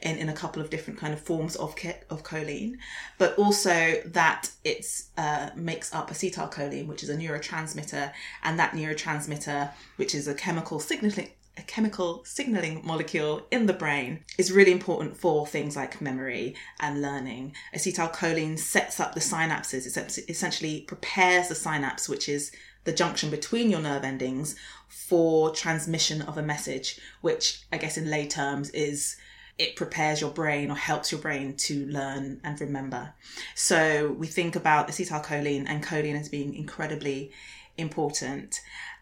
in, 0.00 0.16
in 0.18 0.28
a 0.28 0.32
couple 0.32 0.60
of 0.62 0.70
different 0.70 0.98
kind 0.98 1.12
of 1.12 1.20
forms 1.20 1.56
of 1.56 1.74
of 2.10 2.22
choline, 2.22 2.76
but 3.18 3.36
also 3.38 4.00
that 4.06 4.50
it 4.64 4.86
uh, 5.16 5.50
makes 5.54 5.94
up 5.94 6.10
acetylcholine, 6.10 6.86
which 6.86 7.02
is 7.02 7.08
a 7.08 7.16
neurotransmitter, 7.16 8.12
and 8.42 8.58
that 8.58 8.72
neurotransmitter, 8.72 9.70
which 9.96 10.14
is 10.14 10.28
a 10.28 10.34
chemical 10.34 10.80
signaling 10.80 11.30
a 11.56 11.62
chemical 11.62 12.22
signaling 12.24 12.80
molecule 12.84 13.46
in 13.50 13.66
the 13.66 13.72
brain 13.72 14.24
is 14.38 14.52
really 14.52 14.72
important 14.72 15.16
for 15.16 15.46
things 15.46 15.76
like 15.76 16.00
memory 16.00 16.54
and 16.80 17.02
learning. 17.02 17.54
Acetylcholine 17.74 18.58
sets 18.58 19.00
up 19.00 19.14
the 19.14 19.20
synapses, 19.20 19.96
it 19.96 20.30
essentially 20.30 20.82
prepares 20.82 21.48
the 21.48 21.54
synapse, 21.54 22.08
which 22.08 22.28
is 22.28 22.52
the 22.84 22.92
junction 22.92 23.30
between 23.30 23.70
your 23.70 23.80
nerve 23.80 24.04
endings, 24.04 24.56
for 24.88 25.50
transmission 25.50 26.22
of 26.22 26.38
a 26.38 26.42
message, 26.42 26.98
which 27.20 27.62
I 27.72 27.76
guess 27.76 27.96
in 27.98 28.10
lay 28.10 28.26
terms 28.26 28.70
is 28.70 29.16
it 29.58 29.76
prepares 29.76 30.20
your 30.20 30.30
brain 30.30 30.70
or 30.70 30.76
helps 30.76 31.12
your 31.12 31.20
brain 31.20 31.54
to 31.54 31.84
learn 31.86 32.40
and 32.42 32.58
remember. 32.60 33.12
So 33.54 34.12
we 34.18 34.26
think 34.26 34.56
about 34.56 34.88
acetylcholine 34.88 35.66
and 35.68 35.84
choline 35.84 36.18
as 36.18 36.30
being 36.30 36.54
incredibly 36.54 37.32
important. 37.76 38.60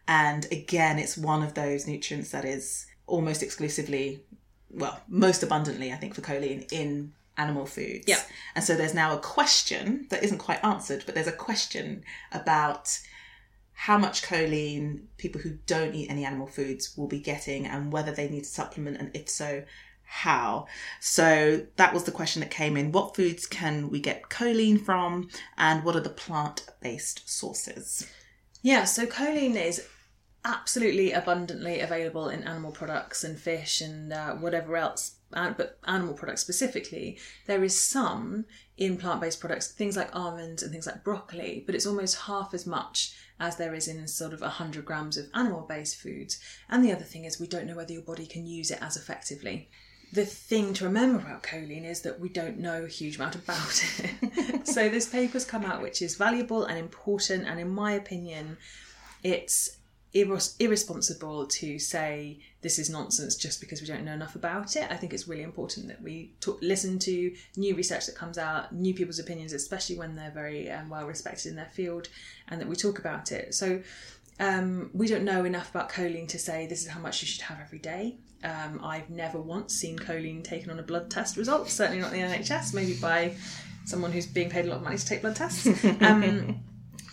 And 0.09 0.47
again, 0.51 0.99
it's 0.99 1.17
one 1.17 1.43
of 1.43 1.55
those 1.55 1.87
nutrients 1.87 2.31
that 2.31 2.45
is 2.45 2.87
almost 3.07 3.43
exclusively, 3.43 4.25
well, 4.71 5.01
most 5.07 5.43
abundantly, 5.43 5.93
I 5.93 5.97
think, 5.97 6.15
for 6.15 6.23
choline 6.23 6.67
in 6.73 7.13
animal 7.37 7.67
foods. 7.67 8.07
Yeah. 8.09 8.21
And 8.55 8.65
so 8.65 8.75
there's 8.75 8.95
now 8.95 9.15
a 9.15 9.21
question 9.21 10.07
that 10.11 10.25
isn't 10.25 10.39
quite 10.39 10.65
answered, 10.65 11.05
but 11.07 11.15
there's 11.15 11.29
a 11.29 11.33
question 11.33 12.03
about 12.33 12.99
how 13.73 13.97
much 13.97 14.23
choline 14.23 15.03
people 15.19 15.41
who 15.41 15.59
don't 15.67 15.95
eat 15.95 16.11
any 16.11 16.25
animal 16.25 16.49
foods 16.49 16.97
will 16.97 17.07
be 17.07 17.21
getting 17.21 17.65
and 17.65 17.93
whether 17.93 18.11
they 18.11 18.29
need 18.29 18.45
to 18.45 18.51
supplement, 18.51 18.97
and 18.97 19.15
if 19.15 19.29
so, 19.29 19.63
how. 20.03 20.67
So 21.01 21.67
that 21.77 21.95
was 21.95 22.05
the 22.05 22.11
question 22.11 22.41
that 22.41 22.51
came 22.51 22.77
in. 22.77 22.93
What 22.93 23.15
foods 23.15 23.47
can 23.47 23.91
we 23.91 24.01
get 24.01 24.31
choline 24.31 24.83
from, 24.83 25.29
and 25.57 25.85
what 25.85 25.95
are 25.95 26.01
the 26.01 26.09
plant 26.09 26.67
based 26.81 27.29
sources? 27.31 28.09
Yeah, 28.63 28.85
so 28.85 29.07
choline 29.07 29.55
is 29.55 29.87
absolutely 30.49 31.13
abundantly 31.13 31.81
available 31.81 32.29
in 32.31 32.43
animal 32.43 32.73
products 32.73 33.23
and 33.23 33.39
fish 33.39 33.81
and 33.81 34.13
uh, 34.13 34.35
whatever 34.35 34.77
else, 34.77 35.17
but 35.31 35.79
animal 35.87 36.15
products 36.15 36.41
specifically. 36.41 37.19
There 37.47 37.63
is 37.63 37.79
some 37.79 38.47
in 38.79 38.97
plant 38.97 39.21
based 39.21 39.41
products, 39.41 39.71
things 39.71 39.97
like 39.97 40.15
almonds 40.17 40.63
and 40.63 40.73
things 40.73 40.87
like 40.87 41.05
broccoli, 41.05 41.63
but 41.67 41.75
it's 41.75 41.87
almost 41.87 42.23
half 42.23 42.55
as 42.55 42.67
much 42.67 43.15
as 43.39 43.57
there 43.57 43.75
is 43.75 43.87
in 43.87 44.09
sort 44.09 44.33
of 44.33 44.41
100 44.41 44.85
grams 44.85 45.17
of 45.17 45.27
animal 45.35 45.67
based 45.69 45.97
foods. 45.97 46.41
And 46.69 46.83
the 46.83 46.93
other 46.93 47.05
thing 47.05 47.25
is, 47.25 47.39
we 47.39 47.47
don't 47.47 47.67
know 47.67 47.77
whether 47.77 47.93
your 47.93 48.03
body 48.03 48.27
can 48.27 48.47
use 48.47 48.71
it 48.71 48.83
as 48.83 48.97
effectively. 48.97 49.69
The 50.11 50.25
thing 50.25 50.73
to 50.75 50.85
remember 50.85 51.19
about 51.19 51.43
choline 51.43 51.85
is 51.85 52.01
that 52.01 52.19
we 52.19 52.31
don't 52.31 52.59
know 52.59 52.85
a 52.85 52.89
huge 52.89 53.17
amount 53.17 53.35
about 53.35 53.85
it. 53.99 54.67
so, 54.67 54.89
this 54.89 55.07
paper's 55.07 55.45
come 55.45 55.67
out 55.67 55.83
which 55.83 56.01
is 56.01 56.17
valuable 56.17 56.65
and 56.65 56.79
important, 56.79 57.47
and 57.47 57.61
in 57.61 57.69
my 57.69 57.93
opinion, 57.93 58.57
it's 59.23 59.78
irresponsible 60.23 61.47
to 61.47 61.79
say 61.79 62.41
this 62.61 62.79
is 62.79 62.91
nonsense 62.91 63.37
just 63.37 63.61
because 63.61 63.81
we 63.81 63.87
don't 63.87 64.05
know 64.05 64.13
enough 64.13 64.35
about 64.35 64.77
it. 64.77 64.87
I 64.91 64.97
think 64.97 65.13
it's 65.13 65.29
really 65.29 65.43
important 65.43 65.89
that 65.89 66.03
we 66.03 66.33
talk, 66.41 66.59
listen 66.61 66.99
to 67.01 67.35
new 67.57 67.75
research 67.75 68.07
that 68.07 68.15
comes 68.15 68.39
out, 68.39 68.75
new 68.75 68.95
people's 68.95 69.19
opinions, 69.19 69.53
especially 69.53 69.97
when 69.97 70.17
they're 70.17 70.31
very 70.31 70.71
um, 70.71 70.89
well 70.89 71.07
respected 71.07 71.51
in 71.51 71.57
their 71.57 71.71
field, 71.73 72.09
and 72.49 72.61
that 72.61 72.69
we 72.69 72.77
talk 72.77 72.99
about 72.99 73.33
it. 73.33 73.55
So 73.55 73.83
um, 74.41 74.91
we 74.93 75.09
don't 75.09 75.25
know 75.25 75.45
enough 75.45 75.71
about 75.71 75.91
choline 75.91 76.29
to 76.29 76.39
say 76.39 76.67
this 76.67 76.83
is 76.83 76.89
how 76.89 77.01
much 77.01 77.23
you 77.23 77.29
should 77.29 77.43
have 77.43 77.59
every 77.61 77.79
day. 77.79 78.17
Um, 78.45 78.81
I've 78.85 79.11
never 79.11 79.41
once 79.41 79.75
seen 79.75 79.99
choline 79.99 80.45
taken 80.45 80.71
on 80.71 80.79
a 80.79 80.83
blood 80.83 81.11
test 81.11 81.37
result, 81.37 81.69
certainly 81.69 82.01
not 82.01 82.13
in 82.13 82.21
the 82.21 82.37
NHS, 82.37 82.73
maybe 82.73 82.95
by 82.95 83.35
someone 83.85 84.13
who's 84.13 84.27
being 84.27 84.51
paid 84.51 84.67
a 84.67 84.69
lot 84.69 84.77
of 84.77 84.83
money 84.83 84.99
to 84.99 85.07
take 85.07 85.23
blood 85.23 85.37
tests. 85.37 85.67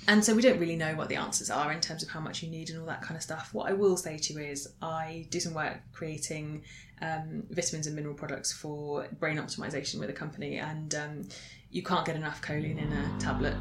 And 0.07 0.23
so 0.23 0.35
we 0.35 0.41
don't 0.41 0.59
really 0.59 0.75
know 0.75 0.93
what 0.95 1.09
the 1.09 1.15
answers 1.15 1.49
are 1.49 1.71
in 1.71 1.81
terms 1.81 2.03
of 2.03 2.09
how 2.09 2.19
much 2.19 2.43
you 2.43 2.49
need 2.49 2.69
and 2.69 2.79
all 2.79 2.85
that 2.85 3.01
kind 3.01 3.15
of 3.15 3.23
stuff. 3.23 3.53
What 3.53 3.69
I 3.69 3.73
will 3.73 3.97
say 3.97 4.17
to 4.17 4.33
you 4.33 4.39
is 4.39 4.73
I 4.81 5.27
do 5.29 5.39
some 5.39 5.53
work 5.53 5.79
creating 5.93 6.63
um, 7.01 7.43
vitamins 7.49 7.87
and 7.87 7.95
mineral 7.95 8.15
products 8.15 8.53
for 8.53 9.07
brain 9.19 9.37
optimization 9.37 9.99
with 9.99 10.09
a 10.09 10.13
company, 10.13 10.57
and 10.57 10.95
um, 10.95 11.27
you 11.71 11.83
can't 11.83 12.05
get 12.05 12.15
enough 12.15 12.41
choline 12.41 12.81
in 12.81 12.91
a 12.91 13.19
tablet. 13.19 13.55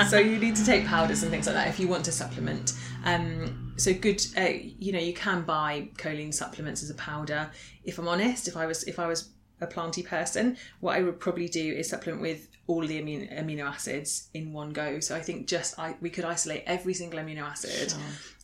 so 0.08 0.18
you 0.18 0.38
need 0.38 0.56
to 0.56 0.64
take 0.64 0.86
powders 0.86 1.22
and 1.22 1.30
things 1.30 1.46
like 1.46 1.56
that 1.56 1.68
if 1.68 1.78
you 1.78 1.88
want 1.88 2.04
to 2.06 2.12
supplement. 2.12 2.72
Um, 3.04 3.74
so 3.76 3.92
good, 3.92 4.24
uh, 4.36 4.48
you 4.78 4.92
know, 4.92 4.98
you 4.98 5.12
can 5.12 5.42
buy 5.42 5.90
choline 5.96 6.32
supplements 6.32 6.82
as 6.82 6.90
a 6.90 6.94
powder. 6.94 7.50
If 7.84 7.98
I'm 7.98 8.08
honest, 8.08 8.48
if 8.48 8.56
I 8.56 8.66
was 8.66 8.84
if 8.84 8.98
I 8.98 9.06
was 9.06 9.30
a 9.60 9.66
planty 9.66 10.02
person, 10.02 10.56
what 10.80 10.96
I 10.96 11.02
would 11.02 11.20
probably 11.20 11.48
do 11.48 11.74
is 11.74 11.88
supplement 11.88 12.22
with 12.22 12.48
all 12.66 12.80
the 12.80 13.00
amino, 13.00 13.32
amino 13.38 13.64
acids 13.64 14.28
in 14.34 14.52
one 14.52 14.72
go. 14.72 15.00
So 15.00 15.14
I 15.14 15.20
think 15.20 15.46
just 15.46 15.78
I, 15.78 15.96
we 16.00 16.10
could 16.10 16.24
isolate 16.24 16.64
every 16.66 16.94
single 16.94 17.20
amino 17.20 17.42
acid 17.42 17.90
sure. 17.90 18.00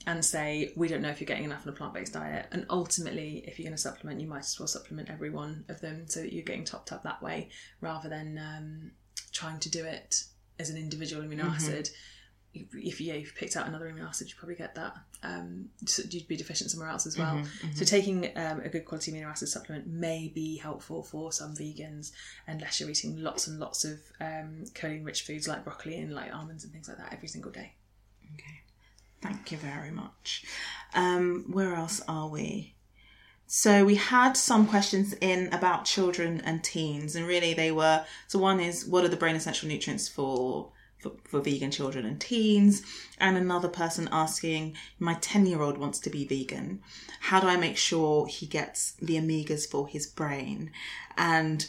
and 0.07 0.25
say 0.25 0.73
we 0.77 0.89
don't 0.89 1.03
know 1.03 1.09
if 1.09 1.21
you're 1.21 1.27
getting 1.27 1.45
enough 1.45 1.65
in 1.65 1.71
a 1.71 1.73
plant 1.73 1.95
based 1.95 2.13
diet. 2.13 2.47
And 2.53 2.67
ultimately, 2.69 3.45
if 3.47 3.59
you're 3.59 3.65
going 3.65 3.77
to 3.77 3.81
supplement, 3.81 4.21
you 4.21 4.27
might 4.27 4.41
as 4.41 4.59
well 4.59 4.67
supplement 4.67 5.11
every 5.11 5.31
one 5.31 5.65
of 5.69 5.81
them 5.81 6.05
so 6.07 6.21
that 6.21 6.33
you're 6.33 6.45
getting 6.45 6.65
topped 6.65 6.93
up 6.93 7.03
that 7.05 7.23
way 7.23 7.49
rather 7.81 8.09
than 8.09 8.39
um, 8.39 8.91
trying 9.33 9.59
to 9.61 9.71
do 9.71 9.85
it 9.85 10.25
as 10.59 10.71
an 10.71 10.77
individual 10.77 11.23
amino 11.23 11.41
mm-hmm. 11.41 11.55
acid 11.55 11.89
if 12.53 13.01
you, 13.01 13.13
if 13.13 13.35
picked 13.35 13.57
out 13.57 13.69
another 13.69 13.91
amino 13.91 14.09
acid, 14.09 14.29
you 14.29 14.35
probably 14.37 14.57
get 14.57 14.75
that. 14.75 14.97
Um, 15.23 15.69
so 15.87 16.03
you'd 16.09 16.27
be 16.27 16.37
deficient 16.37 16.71
somewhere 16.71 16.89
else 16.89 17.07
as 17.07 17.17
well. 17.17 17.37
Mm-hmm, 17.37 17.67
mm-hmm. 17.67 17.77
So 17.77 17.85
taking 17.85 18.37
um, 18.37 18.61
a 18.61 18.69
good 18.69 18.85
quality 18.85 19.13
amino 19.13 19.27
acid 19.27 19.49
supplement 19.49 19.87
may 19.87 20.33
be 20.35 20.57
helpful 20.57 21.03
for 21.03 21.33
some 21.33 21.55
vegans, 21.55 22.13
unless 22.47 22.81
you're 22.81 22.91
eating 22.91 23.23
lots 23.23 23.47
and 23.47 23.61
lots 23.61 23.85
of 23.85 23.99
um, 24.21 24.65
choline-rich 24.75 25.23
foods 25.23 25.47
like 25.47 25.65
broccoli 25.65 25.97
and 25.99 26.13
like 26.13 26.35
almonds 26.35 26.65
and 26.65 26.73
things 26.73 26.89
like 26.89 26.99
that 26.99 27.13
every 27.13 27.29
single 27.29 27.53
day. 27.53 27.75
Okay, 28.35 28.61
thank 29.21 29.53
you 29.53 29.59
very 29.59 29.91
much. 29.91 30.45
Um, 30.95 31.45
where 31.51 31.75
else 31.75 32.01
are 32.09 32.29
we? 32.29 32.75
So 33.47 33.85
we 33.85 33.97
had 33.97 34.37
some 34.37 34.67
questions 34.67 35.13
in 35.21 35.53
about 35.53 35.85
children 35.85 36.41
and 36.45 36.63
teens, 36.63 37.17
and 37.17 37.27
really 37.27 37.53
they 37.53 37.73
were. 37.73 38.05
So 38.29 38.39
one 38.39 38.61
is, 38.61 38.87
what 38.87 39.05
are 39.05 39.09
the 39.09 39.17
brain 39.17 39.35
essential 39.35 39.69
nutrients 39.69 40.09
for 40.09 40.71
for, 41.01 41.13
for 41.25 41.41
vegan 41.41 41.71
children 41.71 42.05
and 42.05 42.21
teens, 42.21 42.83
and 43.19 43.37
another 43.37 43.69
person 43.69 44.09
asking, 44.13 44.77
My 44.99 45.15
10 45.15 45.47
year 45.47 45.63
old 45.63 45.79
wants 45.79 45.99
to 46.01 46.11
be 46.11 46.27
vegan. 46.27 46.83
How 47.21 47.41
do 47.41 47.47
I 47.47 47.57
make 47.57 47.77
sure 47.77 48.27
he 48.27 48.47
gets 48.47 48.93
the 49.03 49.17
omegas 49.17 49.69
for 49.69 49.89
his 49.89 50.07
brain? 50.07 50.71
And 51.17 51.67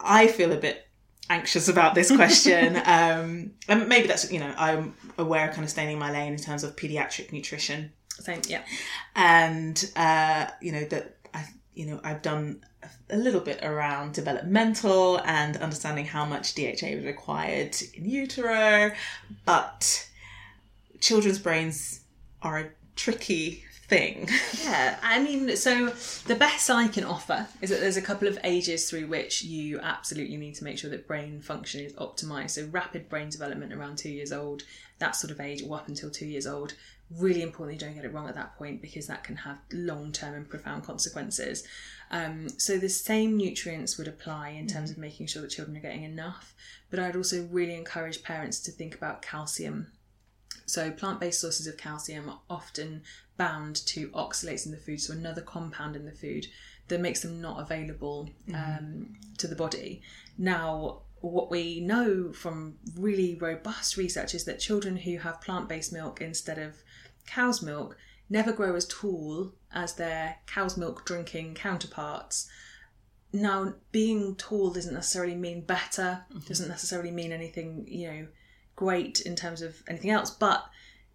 I 0.00 0.28
feel 0.28 0.52
a 0.52 0.56
bit 0.56 0.88
anxious 1.30 1.68
about 1.68 1.94
this 1.94 2.14
question. 2.14 2.76
um, 2.84 3.52
and 3.68 3.88
maybe 3.88 4.08
that's, 4.08 4.30
you 4.32 4.40
know, 4.40 4.54
I'm 4.56 4.94
aware 5.18 5.48
of 5.48 5.54
kind 5.54 5.64
of 5.64 5.70
staying 5.70 5.92
in 5.92 5.98
my 5.98 6.10
lane 6.10 6.32
in 6.32 6.38
terms 6.38 6.64
of 6.64 6.76
pediatric 6.76 7.32
nutrition. 7.32 7.92
Same, 8.08 8.40
yeah. 8.48 8.62
And, 9.14 9.90
uh, 9.94 10.46
you 10.60 10.72
know, 10.72 10.84
that 10.86 11.16
I, 11.32 11.46
you 11.78 11.86
know, 11.86 12.00
I've 12.02 12.22
done 12.22 12.64
a 13.08 13.16
little 13.16 13.40
bit 13.40 13.64
around 13.64 14.12
developmental 14.12 15.20
and 15.24 15.56
understanding 15.58 16.06
how 16.06 16.24
much 16.24 16.56
DHA 16.56 16.86
is 16.86 17.04
required 17.04 17.76
in 17.94 18.04
utero, 18.04 18.90
but 19.44 20.08
children's 21.00 21.38
brains 21.38 22.00
are 22.42 22.58
a 22.58 22.70
tricky 22.96 23.64
thing. 23.86 24.28
Yeah, 24.64 24.98
I 25.02 25.22
mean, 25.22 25.56
so 25.56 25.90
the 26.26 26.34
best 26.34 26.68
I 26.68 26.88
can 26.88 27.04
offer 27.04 27.46
is 27.62 27.70
that 27.70 27.80
there's 27.80 27.96
a 27.96 28.02
couple 28.02 28.28
of 28.28 28.38
ages 28.44 28.90
through 28.90 29.06
which 29.06 29.42
you 29.42 29.78
absolutely 29.80 30.36
need 30.36 30.56
to 30.56 30.64
make 30.64 30.78
sure 30.78 30.90
that 30.90 31.06
brain 31.06 31.40
function 31.40 31.82
is 31.84 31.92
optimized. 31.94 32.50
So, 32.50 32.66
rapid 32.66 33.08
brain 33.08 33.30
development 33.30 33.72
around 33.72 33.96
two 33.96 34.10
years 34.10 34.30
old, 34.32 34.64
that 34.98 35.16
sort 35.16 35.30
of 35.30 35.40
age, 35.40 35.62
or 35.62 35.76
up 35.76 35.88
until 35.88 36.10
two 36.10 36.26
years 36.26 36.46
old. 36.46 36.74
Really 37.10 37.42
important 37.42 37.80
you 37.80 37.86
don't 37.86 37.94
get 37.94 38.04
it 38.04 38.12
wrong 38.12 38.28
at 38.28 38.34
that 38.34 38.56
point 38.56 38.82
because 38.82 39.06
that 39.06 39.24
can 39.24 39.36
have 39.36 39.58
long 39.72 40.12
term 40.12 40.34
and 40.34 40.48
profound 40.48 40.84
consequences. 40.84 41.64
Um, 42.10 42.48
so 42.58 42.78
the 42.78 42.88
same 42.88 43.36
nutrients 43.36 43.96
would 43.98 44.08
apply 44.08 44.50
in 44.50 44.66
terms 44.66 44.90
of 44.90 44.98
making 44.98 45.26
sure 45.26 45.42
that 45.42 45.50
children 45.50 45.76
are 45.76 45.80
getting 45.80 46.04
enough, 46.04 46.54
but 46.90 46.98
I'd 46.98 47.16
also 47.16 47.46
really 47.50 47.74
encourage 47.74 48.22
parents 48.22 48.60
to 48.60 48.70
think 48.70 48.94
about 48.94 49.22
calcium. 49.22 49.92
So 50.66 50.90
plant 50.90 51.20
based 51.20 51.40
sources 51.40 51.66
of 51.66 51.78
calcium 51.78 52.28
are 52.28 52.40
often 52.50 53.02
bound 53.38 53.76
to 53.86 54.08
oxalates 54.10 54.66
in 54.66 54.72
the 54.72 54.78
food, 54.78 55.00
so 55.00 55.14
another 55.14 55.40
compound 55.40 55.96
in 55.96 56.04
the 56.04 56.12
food 56.12 56.46
that 56.88 57.00
makes 57.00 57.20
them 57.20 57.40
not 57.40 57.60
available 57.60 58.28
mm-hmm. 58.48 58.54
um, 58.54 59.16
to 59.38 59.46
the 59.46 59.56
body. 59.56 60.02
Now, 60.36 61.02
what 61.20 61.50
we 61.50 61.80
know 61.80 62.32
from 62.32 62.76
really 62.96 63.36
robust 63.40 63.96
research 63.96 64.34
is 64.34 64.44
that 64.44 64.60
children 64.60 64.96
who 64.96 65.18
have 65.18 65.40
plant 65.40 65.68
based 65.68 65.92
milk 65.92 66.20
instead 66.20 66.58
of 66.58 66.74
cow's 67.28 67.62
milk 67.62 67.96
never 68.30 68.52
grow 68.52 68.74
as 68.74 68.86
tall 68.86 69.52
as 69.72 69.94
their 69.94 70.36
cow's 70.46 70.76
milk 70.76 71.04
drinking 71.04 71.54
counterparts. 71.54 72.48
Now, 73.32 73.74
being 73.92 74.36
tall 74.36 74.70
doesn't 74.70 74.94
necessarily 74.94 75.34
mean 75.34 75.60
better, 75.62 76.24
mm-hmm. 76.30 76.46
doesn't 76.46 76.68
necessarily 76.68 77.10
mean 77.10 77.32
anything, 77.32 77.84
you 77.86 78.10
know, 78.10 78.26
great 78.76 79.20
in 79.20 79.36
terms 79.36 79.60
of 79.60 79.82
anything 79.88 80.10
else, 80.10 80.30
but 80.30 80.64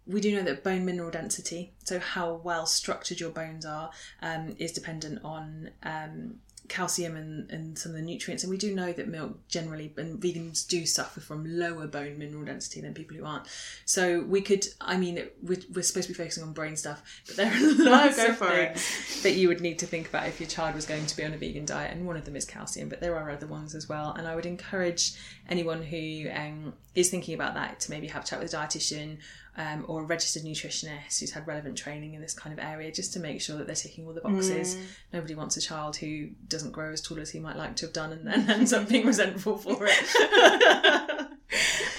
we 0.06 0.20
do 0.20 0.34
know 0.34 0.42
that 0.42 0.62
bone 0.62 0.84
mineral 0.84 1.10
density, 1.10 1.72
so 1.82 1.98
how 1.98 2.34
well 2.34 2.66
structured 2.66 3.20
your 3.20 3.30
bones 3.30 3.64
are, 3.64 3.90
um, 4.20 4.54
is 4.58 4.72
dependent 4.72 5.24
on 5.24 5.70
um, 5.82 6.36
calcium 6.68 7.16
and, 7.16 7.50
and 7.50 7.78
some 7.78 7.92
of 7.92 7.96
the 7.96 8.02
nutrients. 8.02 8.42
And 8.42 8.50
we 8.50 8.56
do 8.56 8.74
know 8.74 8.92
that 8.92 9.08
milk 9.08 9.46
generally, 9.48 9.92
and 9.96 10.20
vegans 10.20 10.66
do 10.66 10.86
suffer 10.86 11.20
from 11.20 11.44
lower 11.58 11.86
bone 11.86 12.18
mineral 12.18 12.44
density 12.44 12.80
than 12.80 12.94
people 12.94 13.16
who 13.16 13.24
aren't. 13.24 13.46
So 13.84 14.22
we 14.22 14.40
could, 14.40 14.66
I 14.80 14.96
mean, 14.96 15.26
we're, 15.42 15.60
we're 15.72 15.82
supposed 15.82 16.08
to 16.08 16.12
be 16.12 16.16
focusing 16.16 16.42
on 16.42 16.52
brain 16.52 16.76
stuff, 16.76 17.02
but 17.26 17.36
there 17.36 17.52
are 17.52 17.74
lots 17.78 18.16
no, 18.16 18.26
of 18.28 18.38
things 18.38 19.18
it. 19.18 19.22
that 19.22 19.32
you 19.32 19.48
would 19.48 19.60
need 19.60 19.78
to 19.80 19.86
think 19.86 20.08
about 20.08 20.26
if 20.26 20.40
your 20.40 20.48
child 20.48 20.74
was 20.74 20.86
going 20.86 21.06
to 21.06 21.16
be 21.16 21.24
on 21.24 21.34
a 21.34 21.38
vegan 21.38 21.66
diet. 21.66 21.92
And 21.92 22.06
one 22.06 22.16
of 22.16 22.24
them 22.24 22.36
is 22.36 22.44
calcium, 22.44 22.88
but 22.88 23.00
there 23.00 23.16
are 23.16 23.30
other 23.30 23.46
ones 23.46 23.74
as 23.74 23.88
well. 23.88 24.12
And 24.12 24.26
I 24.26 24.34
would 24.34 24.46
encourage 24.46 25.12
anyone 25.48 25.82
who 25.82 26.30
um, 26.34 26.74
is 26.94 27.10
thinking 27.10 27.34
about 27.34 27.54
that 27.54 27.80
to 27.80 27.90
maybe 27.90 28.06
have 28.08 28.24
a 28.24 28.26
chat 28.26 28.40
with 28.40 28.52
a 28.52 28.56
dietitian 28.56 29.18
um, 29.56 29.84
or 29.88 30.02
a 30.02 30.04
registered 30.04 30.42
nutritionist 30.42 31.20
who's 31.20 31.30
had 31.30 31.46
relevant 31.46 31.78
training 31.78 32.14
in 32.14 32.20
this 32.20 32.34
kind 32.34 32.52
of 32.52 32.64
area 32.64 32.90
just 32.90 33.12
to 33.12 33.20
make 33.20 33.40
sure 33.40 33.56
that 33.56 33.66
they're 33.66 33.76
ticking 33.76 34.06
all 34.06 34.12
the 34.12 34.20
boxes. 34.20 34.74
Mm. 34.74 34.80
Nobody 35.12 35.34
wants 35.34 35.56
a 35.56 35.60
child 35.60 35.96
who 35.96 36.28
doesn't 36.48 36.72
grow 36.72 36.92
as 36.92 37.00
tall 37.00 37.20
as 37.20 37.30
he 37.30 37.38
might 37.38 37.56
like 37.56 37.76
to 37.76 37.86
have 37.86 37.92
done 37.92 38.12
and 38.12 38.26
then 38.26 38.50
ends 38.58 38.72
up 38.72 38.88
being 38.88 39.06
resentful 39.06 39.58
for 39.58 39.86
it. 39.86 41.28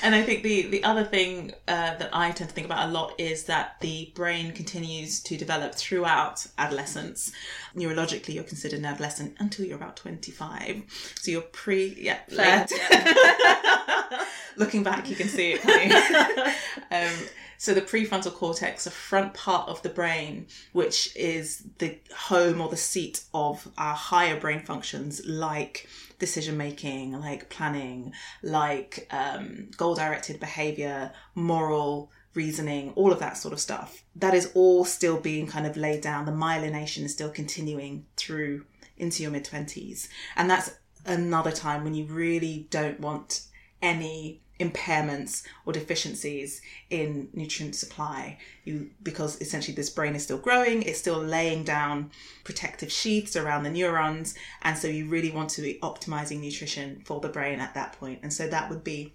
and 0.04 0.14
I 0.14 0.22
think 0.22 0.44
the 0.44 0.64
the 0.64 0.84
other 0.84 1.04
thing 1.04 1.54
uh, 1.68 1.96
that 1.96 2.10
I 2.14 2.32
tend 2.32 2.50
to 2.50 2.56
think 2.56 2.66
about 2.66 2.90
a 2.90 2.92
lot 2.92 3.14
is 3.18 3.46
that 3.46 3.80
the 3.80 4.12
brain 4.16 4.52
continues 4.52 5.22
to 5.22 5.38
develop 5.38 5.76
throughout 5.76 6.46
adolescence. 6.58 7.32
Neurologically, 7.76 8.36
you're 8.36 8.44
considered 8.44 8.80
an 8.80 8.86
adolescent 8.86 9.36
until 9.40 9.66
you're 9.66 9.78
about 9.78 9.96
25. 9.96 10.84
So 11.20 11.32
you're 11.32 11.42
pre, 11.42 11.96
yeah. 11.98 12.20
Looking 14.58 14.84
back, 14.84 15.10
you 15.10 15.16
can 15.16 15.28
see 15.28 15.58
it 15.58 15.66
um, 16.92 17.28
so 17.58 17.74
the 17.74 17.82
prefrontal 17.82 18.34
cortex, 18.34 18.84
the 18.84 18.92
front 18.92 19.34
part 19.34 19.70
of 19.70 19.82
the 19.82 19.90
brain, 19.90 20.48
which 20.74 21.16
is 21.16 21.64
the 21.80 21.98
home 22.16 22.62
or 22.62 22.70
the 22.70 22.78
seat 22.78 23.24
of 23.34 23.68
our 23.78 23.96
higher 23.96 24.40
brain 24.40 24.62
functions 24.62 25.22
like 25.26 25.88
decision 26.20 26.58
making, 26.58 27.20
like 27.20 27.50
planning, 27.50 28.14
like 28.42 29.08
um, 29.12 29.70
goal 29.78 29.96
directed 29.96 30.40
behavior, 30.40 31.12
moral 31.34 32.12
reasoning, 32.34 32.92
all 32.96 33.12
of 33.12 33.20
that 33.20 33.38
sort 33.38 33.54
of 33.54 33.60
stuff. 33.60 34.04
That 34.16 34.34
is 34.34 34.52
all 34.54 34.86
still 34.86 35.20
being 35.20 35.48
kind 35.48 35.66
of 35.66 35.78
laid 35.78 36.02
down. 36.02 36.26
The 36.26 36.32
myelination 36.32 37.04
is 37.04 37.14
still 37.14 37.30
continuing 37.30 38.06
through 38.18 38.66
into 38.98 39.24
your 39.24 39.32
mid 39.32 39.46
20s. 39.46 40.08
And 40.36 40.50
that's 40.50 40.72
another 41.06 41.52
time 41.52 41.84
when 41.84 41.94
you 41.94 42.06
really 42.06 42.68
don't 42.70 43.00
want 43.00 43.42
any 43.82 44.42
impairments 44.60 45.44
or 45.66 45.74
deficiencies 45.74 46.62
in 46.90 47.28
nutrient 47.34 47.76
supply. 47.76 48.38
You 48.64 48.90
because 49.04 49.40
essentially 49.42 49.76
this 49.76 49.90
brain 49.90 50.16
is 50.16 50.24
still 50.24 50.38
growing 50.38 50.84
it's 50.84 51.00
still 51.00 51.20
laying 51.20 51.64
down 51.64 52.12
protective 52.46 52.92
sheaths 52.92 53.36
around 53.36 53.64
the 53.64 53.70
neurons 53.70 54.34
and 54.62 54.78
so 54.78 54.88
you 54.88 55.10
really 55.10 55.32
want 55.32 55.50
to 55.52 55.62
be 55.62 55.78
optimizing 55.84 56.40
nutrition 56.40 57.02
for 57.06 57.20
the 57.20 57.30
brain 57.30 57.60
at 57.60 57.74
that 57.74 57.94
point. 58.00 58.20
And 58.24 58.32
so 58.32 58.48
that 58.48 58.70
would 58.70 58.84
be 58.84 59.14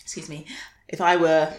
excuse 0.00 0.28
me 0.28 0.46
if 0.88 1.00
i 1.00 1.16
were 1.16 1.52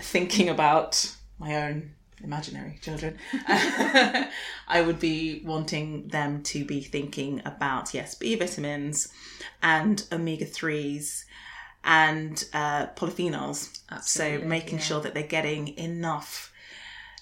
thinking 0.00 0.48
about 0.48 1.14
my 1.38 1.54
own 1.56 1.90
imaginary 2.22 2.78
children 2.80 3.18
i 3.48 4.82
would 4.84 4.98
be 4.98 5.42
wanting 5.44 6.08
them 6.08 6.42
to 6.42 6.64
be 6.64 6.80
thinking 6.80 7.42
about 7.44 7.92
yes 7.92 8.14
b 8.14 8.34
vitamins 8.34 9.12
and 9.62 10.06
omega 10.10 10.46
3s 10.46 11.24
and 11.84 12.44
uh, 12.52 12.86
polyphenols. 12.88 13.78
Absolutely, 13.90 14.42
so 14.42 14.48
making 14.48 14.78
yeah. 14.78 14.84
sure 14.84 15.00
that 15.00 15.14
they're 15.14 15.22
getting 15.22 15.76
enough 15.78 16.52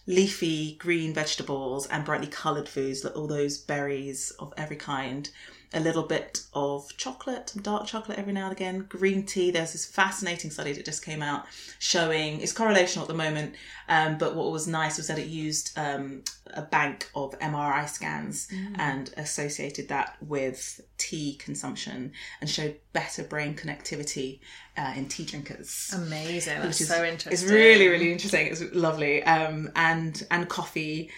leafy 0.06 0.74
green 0.76 1.14
vegetables 1.14 1.86
and 1.86 2.04
brightly 2.04 2.26
coloured 2.26 2.68
foods, 2.68 3.04
all 3.04 3.26
those 3.26 3.58
berries 3.58 4.32
of 4.38 4.52
every 4.56 4.76
kind. 4.76 5.30
A 5.74 5.80
little 5.80 6.02
bit 6.02 6.42
of 6.52 6.94
chocolate, 6.96 7.50
some 7.50 7.62
dark 7.62 7.86
chocolate 7.86 8.18
every 8.18 8.32
now 8.32 8.44
and 8.44 8.52
again, 8.52 8.86
green 8.88 9.24
tea. 9.24 9.50
There's 9.50 9.72
this 9.72 9.86
fascinating 9.86 10.50
study 10.50 10.72
that 10.72 10.84
just 10.84 11.04
came 11.04 11.22
out 11.22 11.46
showing 11.78 12.40
it's 12.40 12.52
correlational 12.52 13.02
at 13.02 13.08
the 13.08 13.14
moment, 13.14 13.54
um, 13.88 14.18
but 14.18 14.34
what 14.34 14.50
was 14.52 14.66
nice 14.66 14.96
was 14.96 15.06
that 15.08 15.18
it 15.18 15.28
used 15.28 15.76
um, 15.78 16.22
a 16.54 16.62
bank 16.62 17.10
of 17.14 17.38
MRI 17.38 17.88
scans 17.88 18.48
and 18.76 19.12
associated 19.16 19.88
that 19.88 20.16
with 20.20 20.80
tea 20.98 21.34
consumption 21.36 22.12
and 22.40 22.50
showed 22.50 22.76
better 22.92 23.22
brain 23.22 23.54
connectivity 23.54 24.40
uh, 24.76 24.92
in 24.96 25.06
tea 25.06 25.24
drinkers. 25.24 25.92
Amazing. 25.94 26.60
That's 26.60 26.80
is 26.80 26.88
so 26.88 27.04
interesting. 27.04 27.32
It's 27.32 27.44
really, 27.44 27.88
really 27.88 28.12
interesting. 28.12 28.46
It's 28.46 28.62
lovely. 28.72 29.22
Um, 29.22 29.70
and 29.76 30.22
and 30.30 30.48
coffee, 30.48 31.10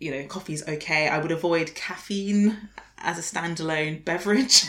you 0.00 0.10
know, 0.10 0.24
coffee's 0.26 0.66
okay. 0.66 1.08
I 1.08 1.18
would 1.18 1.30
avoid 1.30 1.74
caffeine 1.74 2.56
as 2.98 3.18
a 3.18 3.22
standalone 3.22 4.04
beverage, 4.04 4.64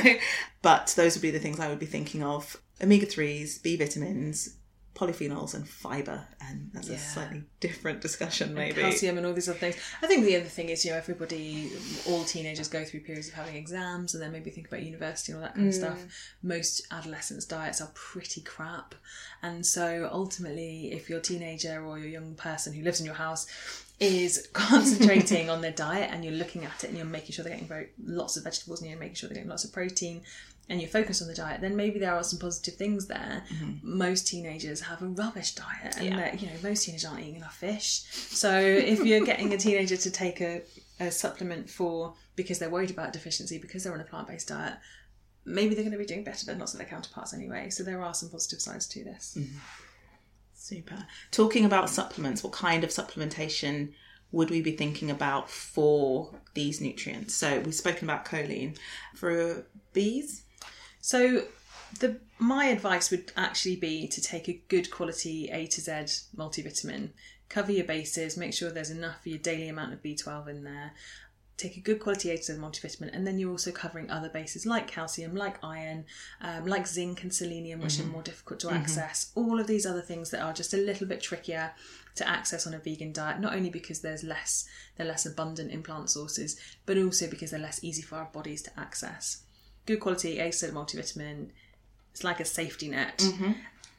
but 0.62 0.92
those 0.96 1.16
would 1.16 1.22
be 1.22 1.30
the 1.30 1.40
things 1.40 1.58
I 1.58 1.68
would 1.68 1.80
be 1.80 1.86
thinking 1.86 2.22
of: 2.22 2.56
omega 2.80 3.06
threes, 3.06 3.58
B 3.58 3.76
vitamins. 3.76 4.54
Polyphenols 4.94 5.54
and 5.54 5.68
fibre, 5.68 6.26
and 6.40 6.70
that's 6.72 6.88
a 6.88 6.98
slightly 6.98 7.44
different 7.60 8.00
discussion, 8.00 8.52
maybe. 8.52 8.80
calcium 8.80 9.16
and 9.16 9.24
all 9.24 9.32
these 9.32 9.48
other 9.48 9.56
things. 9.56 9.76
I 10.02 10.08
think 10.08 10.24
the 10.24 10.34
other 10.34 10.46
thing 10.46 10.70
is, 10.70 10.84
you 10.84 10.90
know, 10.90 10.96
everybody, 10.96 11.70
all 12.08 12.24
teenagers 12.24 12.66
go 12.66 12.84
through 12.84 13.02
periods 13.02 13.28
of 13.28 13.34
having 13.34 13.54
exams 13.54 14.14
and 14.14 14.20
then 14.20 14.32
maybe 14.32 14.50
think 14.50 14.66
about 14.66 14.82
university 14.82 15.30
and 15.30 15.40
all 15.40 15.46
that 15.46 15.54
kind 15.54 15.68
of 15.68 15.74
mm. 15.74 15.78
stuff. 15.78 16.04
Most 16.42 16.84
adolescents' 16.90 17.44
diets 17.44 17.80
are 17.80 17.92
pretty 17.94 18.40
crap. 18.40 18.96
And 19.40 19.64
so 19.64 20.08
ultimately, 20.12 20.90
if 20.90 21.08
your 21.08 21.20
teenager 21.20 21.80
or 21.86 22.00
your 22.00 22.08
young 22.08 22.34
person 22.34 22.72
who 22.72 22.82
lives 22.82 22.98
in 22.98 23.06
your 23.06 23.14
house 23.14 23.46
is 24.00 24.48
concentrating 24.52 25.50
on 25.50 25.60
their 25.60 25.72
diet 25.72 26.10
and 26.12 26.24
you're 26.24 26.34
looking 26.34 26.64
at 26.64 26.84
it 26.84 26.88
and 26.88 26.96
you're 26.96 27.06
making 27.06 27.32
sure 27.32 27.42
they're 27.42 27.52
getting 27.52 27.68
very 27.68 27.88
lots 28.04 28.36
of 28.36 28.44
vegetables 28.44 28.80
and 28.80 28.90
you're 28.90 28.98
making 28.98 29.14
sure 29.16 29.28
they're 29.28 29.34
getting 29.36 29.50
lots 29.50 29.64
of 29.64 29.72
protein 29.72 30.22
and 30.70 30.80
you're 30.82 30.90
focused 30.90 31.22
on 31.22 31.28
the 31.28 31.34
diet, 31.34 31.62
then 31.62 31.74
maybe 31.76 31.98
there 31.98 32.14
are 32.14 32.22
some 32.22 32.38
positive 32.38 32.74
things 32.74 33.06
there. 33.06 33.42
Mm-hmm. 33.54 33.96
Most 33.98 34.26
teenagers 34.28 34.82
have 34.82 35.00
a 35.00 35.06
rubbish 35.06 35.54
diet, 35.54 35.96
and 35.96 36.18
they're- 36.18 36.34
you 36.38 36.46
know 36.46 36.52
most 36.62 36.84
teenagers 36.84 37.06
aren't 37.06 37.20
eating 37.20 37.36
enough 37.36 37.56
fish. 37.56 38.02
So 38.10 38.52
if 38.60 39.02
you're 39.02 39.24
getting 39.24 39.54
a 39.54 39.56
teenager 39.56 39.96
to 39.96 40.10
take 40.10 40.42
a, 40.42 40.60
a 41.00 41.10
supplement 41.10 41.70
for 41.70 42.14
because 42.36 42.58
they're 42.58 42.68
worried 42.68 42.90
about 42.90 43.14
deficiency 43.14 43.56
because 43.58 43.82
they're 43.84 43.94
on 43.94 44.00
a 44.00 44.04
plant 44.04 44.28
based 44.28 44.48
diet, 44.48 44.74
maybe 45.46 45.74
they're 45.74 45.84
going 45.84 45.92
to 45.92 45.98
be 45.98 46.04
doing 46.04 46.22
better 46.22 46.44
than 46.44 46.58
lots 46.58 46.74
of 46.74 46.78
their 46.80 46.88
counterparts 46.88 47.32
anyway. 47.32 47.70
So 47.70 47.82
there 47.82 48.02
are 48.02 48.12
some 48.12 48.28
positive 48.28 48.60
sides 48.60 48.86
to 48.88 49.04
this. 49.04 49.36
Mm-hmm. 49.38 49.58
Super. 50.68 51.06
Talking 51.30 51.64
about 51.64 51.88
supplements, 51.88 52.44
what 52.44 52.52
kind 52.52 52.84
of 52.84 52.90
supplementation 52.90 53.94
would 54.32 54.50
we 54.50 54.60
be 54.60 54.72
thinking 54.72 55.10
about 55.10 55.48
for 55.48 56.34
these 56.52 56.78
nutrients? 56.78 57.32
So 57.32 57.60
we've 57.60 57.74
spoken 57.74 58.04
about 58.04 58.26
choline. 58.26 58.76
For 59.14 59.64
B's, 59.94 60.42
So 61.00 61.44
the 62.00 62.20
my 62.38 62.66
advice 62.66 63.10
would 63.10 63.32
actually 63.34 63.76
be 63.76 64.08
to 64.08 64.20
take 64.20 64.46
a 64.46 64.60
good 64.68 64.90
quality 64.90 65.48
A 65.50 65.66
to 65.68 65.80
Z 65.80 65.90
multivitamin. 66.36 67.12
Cover 67.48 67.72
your 67.72 67.86
bases, 67.86 68.36
make 68.36 68.52
sure 68.52 68.70
there's 68.70 68.90
enough 68.90 69.22
for 69.22 69.30
your 69.30 69.38
daily 69.38 69.70
amount 69.70 69.94
of 69.94 70.02
B12 70.02 70.48
in 70.48 70.64
there. 70.64 70.92
Take 71.58 71.76
a 71.76 71.80
good 71.80 72.00
quality 72.00 72.30
A 72.30 72.36
to 72.38 72.42
Z 72.42 72.54
multivitamin, 72.54 73.10
and 73.12 73.26
then 73.26 73.38
you're 73.38 73.50
also 73.50 73.70
covering 73.70 74.10
other 74.10 74.30
bases 74.30 74.64
like 74.64 74.86
calcium, 74.86 75.34
like 75.34 75.62
iron, 75.62 76.06
um, 76.40 76.66
like 76.66 76.86
zinc 76.86 77.22
and 77.22 77.34
selenium, 77.34 77.80
which 77.80 77.98
are 77.98 78.04
mm-hmm. 78.04 78.12
more 78.12 78.22
difficult 78.22 78.60
to 78.60 78.68
mm-hmm. 78.68 78.76
access. 78.76 79.32
All 79.34 79.60
of 79.60 79.66
these 79.66 79.84
other 79.84 80.00
things 80.00 80.30
that 80.30 80.40
are 80.40 80.52
just 80.54 80.72
a 80.72 80.78
little 80.78 81.06
bit 81.06 81.20
trickier 81.20 81.72
to 82.14 82.26
access 82.26 82.66
on 82.66 82.74
a 82.74 82.78
vegan 82.78 83.12
diet, 83.12 83.40
not 83.40 83.54
only 83.54 83.70
because 83.70 84.00
there's 84.00 84.24
less 84.24 84.66
they're 84.96 85.06
less 85.06 85.26
abundant 85.26 85.70
in 85.70 85.82
plant 85.82 86.08
sources, 86.08 86.58
but 86.86 86.96
also 86.96 87.28
because 87.28 87.50
they're 87.50 87.60
less 87.60 87.84
easy 87.84 88.02
for 88.02 88.16
our 88.16 88.30
bodies 88.32 88.62
to 88.62 88.70
access 88.78 89.42
good 89.88 90.00
quality 90.00 90.38
A 90.38 90.52
to 90.52 90.66
multivitamin. 90.68 91.48
It's 92.12 92.22
like 92.22 92.40
a 92.40 92.44
safety 92.44 92.88
net. 92.88 93.18
Mm-hmm. 93.18 93.52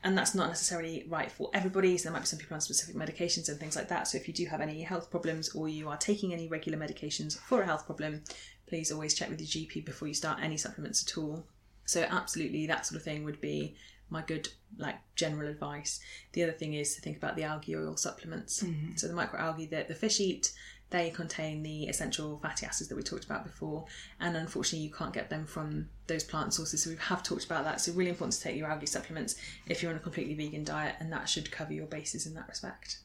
And 0.04 0.18
that's 0.18 0.34
not 0.34 0.48
necessarily 0.48 1.06
right 1.10 1.32
for 1.32 1.50
everybody. 1.54 1.98
So 1.98 2.04
there 2.04 2.14
might 2.14 2.22
be 2.22 2.26
some 2.26 2.40
people 2.40 2.56
on 2.56 2.62
specific 2.62 2.96
medications 2.96 3.50
and 3.50 3.60
things 3.60 3.76
like 3.76 3.90
that. 3.90 4.08
So 4.08 4.18
if 4.18 4.28
you 4.28 4.34
do 4.34 4.46
have 4.46 4.62
any 4.62 4.82
health 4.82 5.12
problems 5.12 5.54
or 5.54 5.68
you 5.68 5.90
are 5.90 5.98
taking 5.98 6.32
any 6.34 6.48
regular 6.48 6.78
medications 6.78 7.38
for 7.38 7.62
a 7.62 7.66
health 7.66 7.86
problem, 7.86 8.24
please 8.68 8.92
always 8.92 9.14
check 9.14 9.30
with 9.30 9.42
your 9.42 9.66
GP 9.66 9.84
before 9.84 10.08
you 10.08 10.14
start 10.14 10.40
any 10.42 10.56
supplements 10.56 11.04
at 11.04 11.18
all. 11.18 11.44
So 11.86 12.06
absolutely 12.10 12.66
that 12.68 12.86
sort 12.86 12.98
of 12.98 13.04
thing 13.04 13.26
would 13.26 13.42
be 13.42 13.76
my 14.10 14.22
good 14.22 14.50
like 14.78 14.96
general 15.16 15.50
advice. 15.50 16.00
The 16.34 16.44
other 16.44 16.52
thing 16.52 16.74
is 16.74 16.96
to 16.96 17.02
think 17.02 17.18
about 17.18 17.36
the 17.36 17.44
algae 17.44 17.76
oil 17.76 17.98
supplements. 17.98 18.64
Mm-hmm. 18.64 18.96
So 18.96 19.08
the 19.08 19.14
microalgae 19.14 19.70
that 19.72 19.88
the 19.88 19.96
fish 19.96 20.20
eat, 20.20 20.54
they 20.90 21.10
contain 21.12 21.64
the 21.64 21.84
essential 21.84 22.40
fatty 22.42 22.66
acids 22.66 22.90
that 22.90 22.96
we 22.96 23.04
talked 23.04 23.26
about 23.26 23.44
before, 23.44 23.86
and 24.20 24.36
unfortunately 24.36 24.86
you 24.86 24.94
can't 24.94 25.14
get 25.14 25.30
them 25.30 25.46
from 25.46 25.90
those 26.08 26.24
plant 26.24 26.54
sources. 26.54 26.84
So 26.84 26.90
we 26.90 26.98
have 26.98 27.24
talked 27.24 27.46
about 27.46 27.64
that. 27.66 27.82
So 27.82 27.92
really 27.94 28.10
important 28.10 28.34
to 28.34 28.42
take 28.42 28.56
your 28.56 28.70
algae 28.70 28.86
supplements 28.86 29.36
if 29.68 29.82
you're 29.82 29.92
on 29.92 29.98
a 29.98 30.02
completely 30.02 30.34
vegan 30.34 30.64
diet, 30.64 30.96
and 31.00 31.12
that 31.12 31.30
should 31.30 31.52
cover 31.52 31.74
your 31.74 31.86
bases 31.86 32.26
in 32.26 32.34
that 32.36 32.48
respect. 32.48 33.00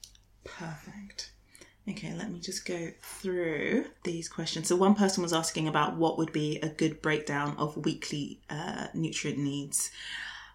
Perfect. 0.44 1.30
Okay, 1.86 2.14
let 2.14 2.30
me 2.30 2.40
just 2.40 2.64
go 2.64 2.90
through 3.02 3.84
these 4.04 4.26
questions. 4.26 4.68
So, 4.68 4.76
one 4.76 4.94
person 4.94 5.22
was 5.22 5.34
asking 5.34 5.68
about 5.68 5.96
what 5.96 6.16
would 6.16 6.32
be 6.32 6.58
a 6.62 6.68
good 6.68 7.02
breakdown 7.02 7.56
of 7.58 7.76
weekly 7.76 8.40
uh, 8.48 8.86
nutrient 8.94 9.38
needs. 9.38 9.90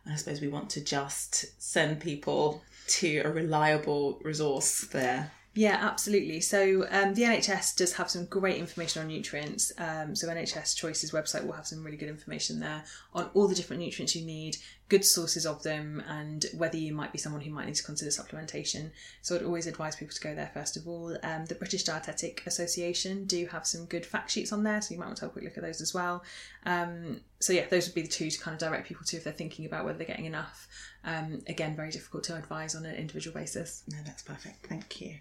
I 0.07 0.15
suppose 0.15 0.41
we 0.41 0.47
want 0.47 0.71
to 0.71 0.83
just 0.83 1.61
send 1.61 1.99
people 1.99 2.63
to 2.87 3.19
a 3.19 3.29
reliable 3.29 4.19
resource 4.23 4.87
there. 4.91 5.31
Yeah, 5.55 5.77
absolutely. 5.81 6.41
So 6.41 6.85
um, 6.91 7.15
the 7.15 7.23
NHS 7.23 7.75
does 7.75 7.93
have 7.93 8.09
some 8.09 8.25
great 8.25 8.57
information 8.57 9.01
on 9.01 9.07
nutrients. 9.07 9.71
Um, 9.77 10.15
so 10.15 10.27
NHS 10.27 10.75
Choices 10.75 11.11
website 11.11 11.45
will 11.45 11.53
have 11.53 11.67
some 11.67 11.83
really 11.83 11.97
good 11.97 12.09
information 12.09 12.59
there 12.59 12.83
on 13.13 13.29
all 13.33 13.47
the 13.47 13.55
different 13.55 13.81
nutrients 13.81 14.15
you 14.15 14.25
need, 14.25 14.57
good 14.89 15.05
sources 15.05 15.45
of 15.45 15.63
them, 15.63 16.03
and 16.07 16.47
whether 16.57 16.77
you 16.77 16.93
might 16.93 17.11
be 17.11 17.17
someone 17.17 17.41
who 17.41 17.51
might 17.51 17.67
need 17.67 17.75
to 17.75 17.83
consider 17.83 18.11
supplementation. 18.11 18.91
So 19.21 19.35
I'd 19.35 19.43
always 19.43 19.67
advise 19.67 19.95
people 19.95 20.15
to 20.15 20.21
go 20.21 20.35
there 20.35 20.51
first 20.53 20.75
of 20.75 20.87
all. 20.87 21.15
Um, 21.23 21.45
the 21.45 21.55
British 21.55 21.83
Dietetic 21.83 22.45
Association 22.45 23.25
do 23.25 23.45
have 23.47 23.65
some 23.65 23.85
good 23.85 24.05
fact 24.05 24.31
sheets 24.31 24.51
on 24.51 24.63
there, 24.63 24.81
so 24.81 24.93
you 24.93 24.99
might 24.99 25.05
want 25.05 25.17
to 25.17 25.25
have 25.25 25.29
a 25.29 25.33
quick 25.33 25.45
look 25.45 25.57
at 25.57 25.63
those 25.63 25.79
as 25.79 25.93
well. 25.93 26.23
Um, 26.65 27.21
so 27.39 27.53
yeah, 27.53 27.67
those 27.69 27.87
would 27.87 27.95
be 27.95 28.01
the 28.01 28.07
two 28.07 28.29
to 28.29 28.39
kind 28.39 28.53
of 28.53 28.59
direct 28.59 28.87
people 28.87 29.05
to 29.05 29.17
if 29.17 29.23
they're 29.23 29.33
thinking 29.33 29.65
about 29.65 29.85
whether 29.85 29.97
they're 29.97 30.07
getting 30.07 30.25
enough. 30.25 30.67
Um, 31.03 31.41
again, 31.47 31.75
very 31.75 31.91
difficult 31.91 32.23
to 32.25 32.35
advise 32.35 32.75
on 32.75 32.85
an 32.85 32.95
individual 32.95 33.33
basis. 33.33 33.83
No, 33.87 33.97
that's 34.05 34.23
perfect. 34.23 34.65
Thank 34.65 34.99
you. 34.99 35.17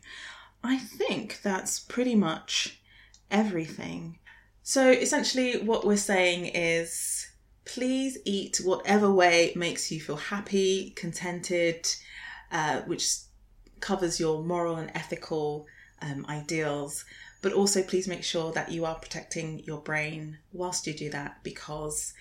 I 0.64 0.78
think 0.78 1.40
that's 1.42 1.78
pretty 1.78 2.14
much 2.14 2.80
everything. 3.30 4.18
So 4.62 4.90
essentially, 4.90 5.58
what 5.58 5.86
we're 5.86 5.96
saying 5.96 6.46
is 6.46 7.30
please 7.68 8.18
eat 8.24 8.60
whatever 8.64 9.12
way 9.12 9.52
makes 9.54 9.92
you 9.92 10.00
feel 10.00 10.16
happy, 10.16 10.90
contented, 10.96 11.86
uh, 12.50 12.80
which 12.82 13.18
covers 13.80 14.18
your 14.18 14.42
moral 14.42 14.76
and 14.76 14.90
ethical 14.94 15.66
um, 16.00 16.24
ideals. 16.28 17.04
But 17.42 17.52
also, 17.52 17.82
please 17.82 18.08
make 18.08 18.24
sure 18.24 18.50
that 18.52 18.72
you 18.72 18.84
are 18.84 18.96
protecting 18.96 19.60
your 19.60 19.80
brain 19.80 20.38
whilst 20.52 20.86
you 20.86 20.94
do 20.94 21.10
that 21.10 21.38
because 21.44 22.14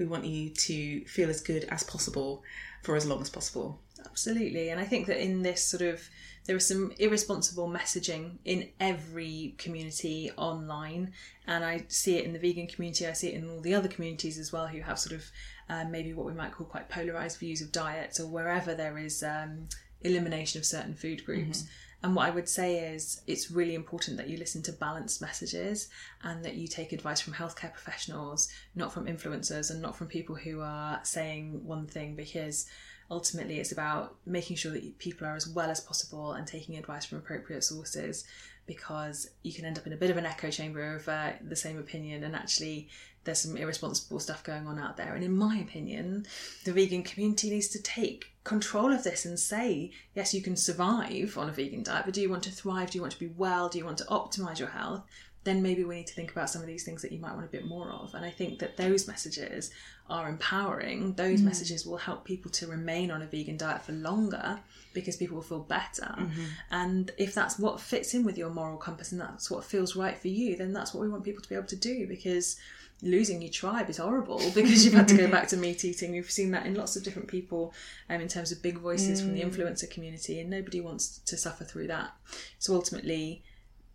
we 0.00 0.06
want 0.06 0.24
you 0.24 0.48
to 0.48 1.04
feel 1.04 1.30
as 1.30 1.40
good 1.40 1.64
as 1.64 1.84
possible 1.84 2.42
for 2.82 2.96
as 2.96 3.06
long 3.06 3.20
as 3.20 3.28
possible. 3.28 3.78
Absolutely. 4.04 4.70
And 4.70 4.80
I 4.80 4.84
think 4.84 5.06
that 5.06 5.22
in 5.22 5.42
this 5.42 5.62
sort 5.62 5.82
of, 5.82 6.08
there 6.46 6.56
is 6.56 6.66
some 6.66 6.92
irresponsible 6.98 7.68
messaging 7.68 8.38
in 8.46 8.70
every 8.80 9.54
community 9.58 10.30
online. 10.36 11.12
And 11.46 11.62
I 11.62 11.84
see 11.88 12.16
it 12.16 12.24
in 12.24 12.32
the 12.32 12.38
vegan 12.38 12.66
community, 12.66 13.06
I 13.06 13.12
see 13.12 13.28
it 13.28 13.34
in 13.34 13.48
all 13.48 13.60
the 13.60 13.74
other 13.74 13.88
communities 13.88 14.38
as 14.38 14.52
well 14.52 14.66
who 14.66 14.80
have 14.80 14.98
sort 14.98 15.14
of 15.14 15.30
um, 15.68 15.90
maybe 15.90 16.14
what 16.14 16.26
we 16.26 16.32
might 16.32 16.52
call 16.52 16.66
quite 16.66 16.88
polarized 16.88 17.38
views 17.38 17.60
of 17.60 17.70
diets 17.70 18.18
or 18.18 18.26
wherever 18.26 18.74
there 18.74 18.96
is 18.96 19.22
um, 19.22 19.68
elimination 20.00 20.58
of 20.58 20.64
certain 20.64 20.94
food 20.94 21.24
groups. 21.26 21.64
And 22.02 22.16
what 22.16 22.26
I 22.26 22.30
would 22.30 22.48
say 22.48 22.92
is 22.92 23.20
it's 23.26 23.50
really 23.50 23.74
important 23.74 24.16
that 24.16 24.28
you 24.28 24.38
listen 24.38 24.62
to 24.62 24.72
balanced 24.72 25.20
messages 25.20 25.88
and 26.22 26.42
that 26.44 26.54
you 26.54 26.66
take 26.66 26.92
advice 26.92 27.20
from 27.20 27.34
healthcare 27.34 27.72
professionals, 27.72 28.48
not 28.74 28.92
from 28.92 29.06
influencers 29.06 29.70
and 29.70 29.82
not 29.82 29.96
from 29.96 30.06
people 30.06 30.34
who 30.34 30.62
are 30.62 31.00
saying 31.02 31.64
one 31.64 31.86
thing 31.86 32.16
because 32.16 32.66
ultimately 33.10 33.58
it's 33.58 33.72
about 33.72 34.16
making 34.24 34.56
sure 34.56 34.72
that 34.72 34.98
people 34.98 35.26
are 35.26 35.34
as 35.34 35.48
well 35.48 35.70
as 35.70 35.80
possible 35.80 36.32
and 36.32 36.46
taking 36.46 36.76
advice 36.78 37.04
from 37.04 37.18
appropriate 37.18 37.64
sources 37.64 38.24
because 38.66 39.28
you 39.42 39.52
can 39.52 39.64
end 39.64 39.76
up 39.76 39.86
in 39.86 39.92
a 39.92 39.96
bit 39.96 40.10
of 40.10 40.16
an 40.16 40.24
echo 40.24 40.48
chamber 40.48 40.94
of 40.94 41.08
uh, 41.08 41.32
the 41.42 41.56
same 41.56 41.78
opinion 41.78 42.22
and 42.22 42.36
actually 42.36 42.88
there's 43.24 43.40
some 43.40 43.56
irresponsible 43.56 44.20
stuff 44.20 44.42
going 44.42 44.66
on 44.66 44.78
out 44.78 44.96
there. 44.96 45.14
And 45.14 45.24
in 45.24 45.36
my 45.36 45.56
opinion 45.58 46.26
the 46.64 46.72
vegan 46.72 47.02
community 47.02 47.50
needs 47.50 47.68
to 47.68 47.82
take 47.82 48.32
control 48.42 48.92
of 48.92 49.04
this 49.04 49.26
and 49.26 49.38
say 49.38 49.90
yes 50.14 50.32
you 50.32 50.40
can 50.40 50.56
survive 50.56 51.36
on 51.36 51.48
a 51.48 51.52
vegan 51.52 51.82
diet 51.82 52.06
but 52.06 52.14
do 52.14 52.22
you 52.22 52.30
want 52.30 52.42
to 52.44 52.50
thrive? 52.50 52.90
Do 52.90 52.98
you 52.98 53.02
want 53.02 53.12
to 53.12 53.20
be 53.20 53.32
well? 53.36 53.68
Do 53.68 53.78
you 53.78 53.84
want 53.84 53.98
to 53.98 54.04
optimize 54.04 54.58
your 54.58 54.70
health 54.70 55.04
then 55.50 55.62
maybe 55.62 55.82
we 55.82 55.96
need 55.96 56.06
to 56.06 56.14
think 56.14 56.30
about 56.30 56.48
some 56.48 56.62
of 56.62 56.68
these 56.68 56.84
things 56.84 57.02
that 57.02 57.10
you 57.10 57.18
might 57.18 57.34
want 57.34 57.44
a 57.44 57.48
bit 57.48 57.66
more 57.66 57.90
of. 57.90 58.14
And 58.14 58.24
I 58.24 58.30
think 58.30 58.60
that 58.60 58.76
those 58.76 59.08
messages 59.08 59.72
are 60.08 60.28
empowering. 60.28 61.14
Those 61.14 61.40
mm. 61.40 61.46
messages 61.46 61.84
will 61.84 61.96
help 61.96 62.24
people 62.24 62.50
to 62.52 62.68
remain 62.68 63.10
on 63.10 63.20
a 63.20 63.26
vegan 63.26 63.56
diet 63.56 63.82
for 63.82 63.92
longer 63.92 64.60
because 64.94 65.16
people 65.16 65.36
will 65.36 65.42
feel 65.42 65.60
better. 65.60 66.14
Mm-hmm. 66.16 66.44
And 66.70 67.10
if 67.18 67.34
that's 67.34 67.58
what 67.58 67.80
fits 67.80 68.14
in 68.14 68.24
with 68.24 68.38
your 68.38 68.50
moral 68.50 68.76
compass 68.76 69.10
and 69.10 69.20
that's 69.20 69.50
what 69.50 69.64
feels 69.64 69.96
right 69.96 70.16
for 70.16 70.28
you, 70.28 70.56
then 70.56 70.72
that's 70.72 70.94
what 70.94 71.00
we 71.00 71.08
want 71.08 71.24
people 71.24 71.42
to 71.42 71.48
be 71.48 71.56
able 71.56 71.66
to 71.66 71.76
do 71.76 72.06
because 72.06 72.56
losing 73.02 73.42
your 73.42 73.50
tribe 73.50 73.88
is 73.90 73.96
horrible 73.96 74.38
because 74.54 74.84
you've 74.84 74.94
had 74.94 75.08
to 75.08 75.16
go 75.16 75.28
back 75.28 75.48
to 75.48 75.56
meat 75.56 75.84
eating. 75.84 76.12
We've 76.12 76.30
seen 76.30 76.52
that 76.52 76.64
in 76.64 76.74
lots 76.74 76.94
of 76.94 77.02
different 77.02 77.28
people 77.28 77.74
um, 78.08 78.20
in 78.20 78.28
terms 78.28 78.52
of 78.52 78.62
big 78.62 78.78
voices 78.78 79.20
mm. 79.20 79.24
from 79.24 79.34
the 79.34 79.42
mm. 79.42 79.50
influencer 79.50 79.90
community, 79.90 80.38
and 80.40 80.48
nobody 80.48 80.80
wants 80.80 81.18
to 81.18 81.36
suffer 81.36 81.64
through 81.64 81.88
that. 81.88 82.12
So 82.58 82.74
ultimately, 82.74 83.42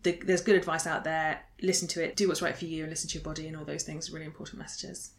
the, 0.06 0.12
there's 0.24 0.40
good 0.40 0.56
advice 0.56 0.86
out 0.86 1.04
there. 1.04 1.40
Listen 1.60 1.88
to 1.88 2.04
it, 2.04 2.16
do 2.16 2.28
what's 2.28 2.40
right 2.40 2.56
for 2.56 2.64
you, 2.64 2.84
and 2.84 2.90
listen 2.90 3.08
to 3.10 3.14
your 3.18 3.24
body, 3.24 3.48
and 3.48 3.56
all 3.56 3.64
those 3.64 3.82
things 3.82 4.10
really 4.10 4.24
important 4.24 4.58
messages. 4.58 5.10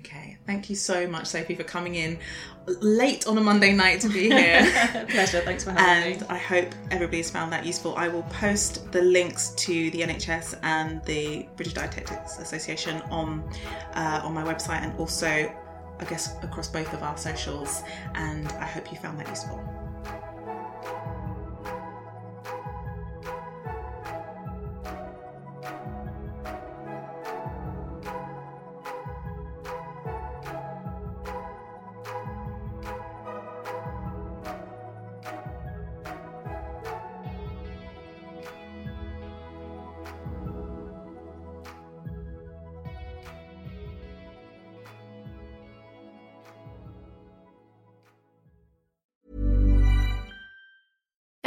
Okay, 0.00 0.38
thank 0.46 0.70
you 0.70 0.76
so 0.76 1.06
much, 1.06 1.26
Sophie, 1.26 1.54
for 1.54 1.64
coming 1.64 1.96
in 1.96 2.18
late 2.66 3.26
on 3.26 3.36
a 3.36 3.40
Monday 3.42 3.74
night 3.74 4.00
to 4.00 4.08
be 4.08 4.30
here. 4.30 4.62
Pleasure, 5.10 5.40
thanks 5.40 5.64
for 5.64 5.72
having 5.72 5.84
and 5.84 6.20
me. 6.20 6.26
And 6.26 6.32
I 6.32 6.38
hope 6.38 6.68
everybody's 6.90 7.30
found 7.30 7.52
that 7.52 7.66
useful. 7.66 7.94
I 7.96 8.08
will 8.08 8.22
post 8.22 8.90
the 8.90 9.02
links 9.02 9.50
to 9.50 9.90
the 9.90 10.00
NHS 10.00 10.60
and 10.62 11.04
the 11.04 11.46
British 11.56 11.74
Dietetics 11.74 12.38
Association 12.38 13.02
on 13.10 13.44
uh, 13.94 14.22
on 14.24 14.32
my 14.32 14.42
website 14.42 14.82
and 14.82 14.98
also, 14.98 15.26
I 15.28 16.04
guess, 16.08 16.42
across 16.42 16.68
both 16.68 16.90
of 16.94 17.02
our 17.02 17.18
socials. 17.18 17.82
And 18.14 18.48
I 18.48 18.66
hope 18.66 18.90
you 18.92 18.98
found 18.98 19.20
that 19.20 19.28
useful. 19.28 19.62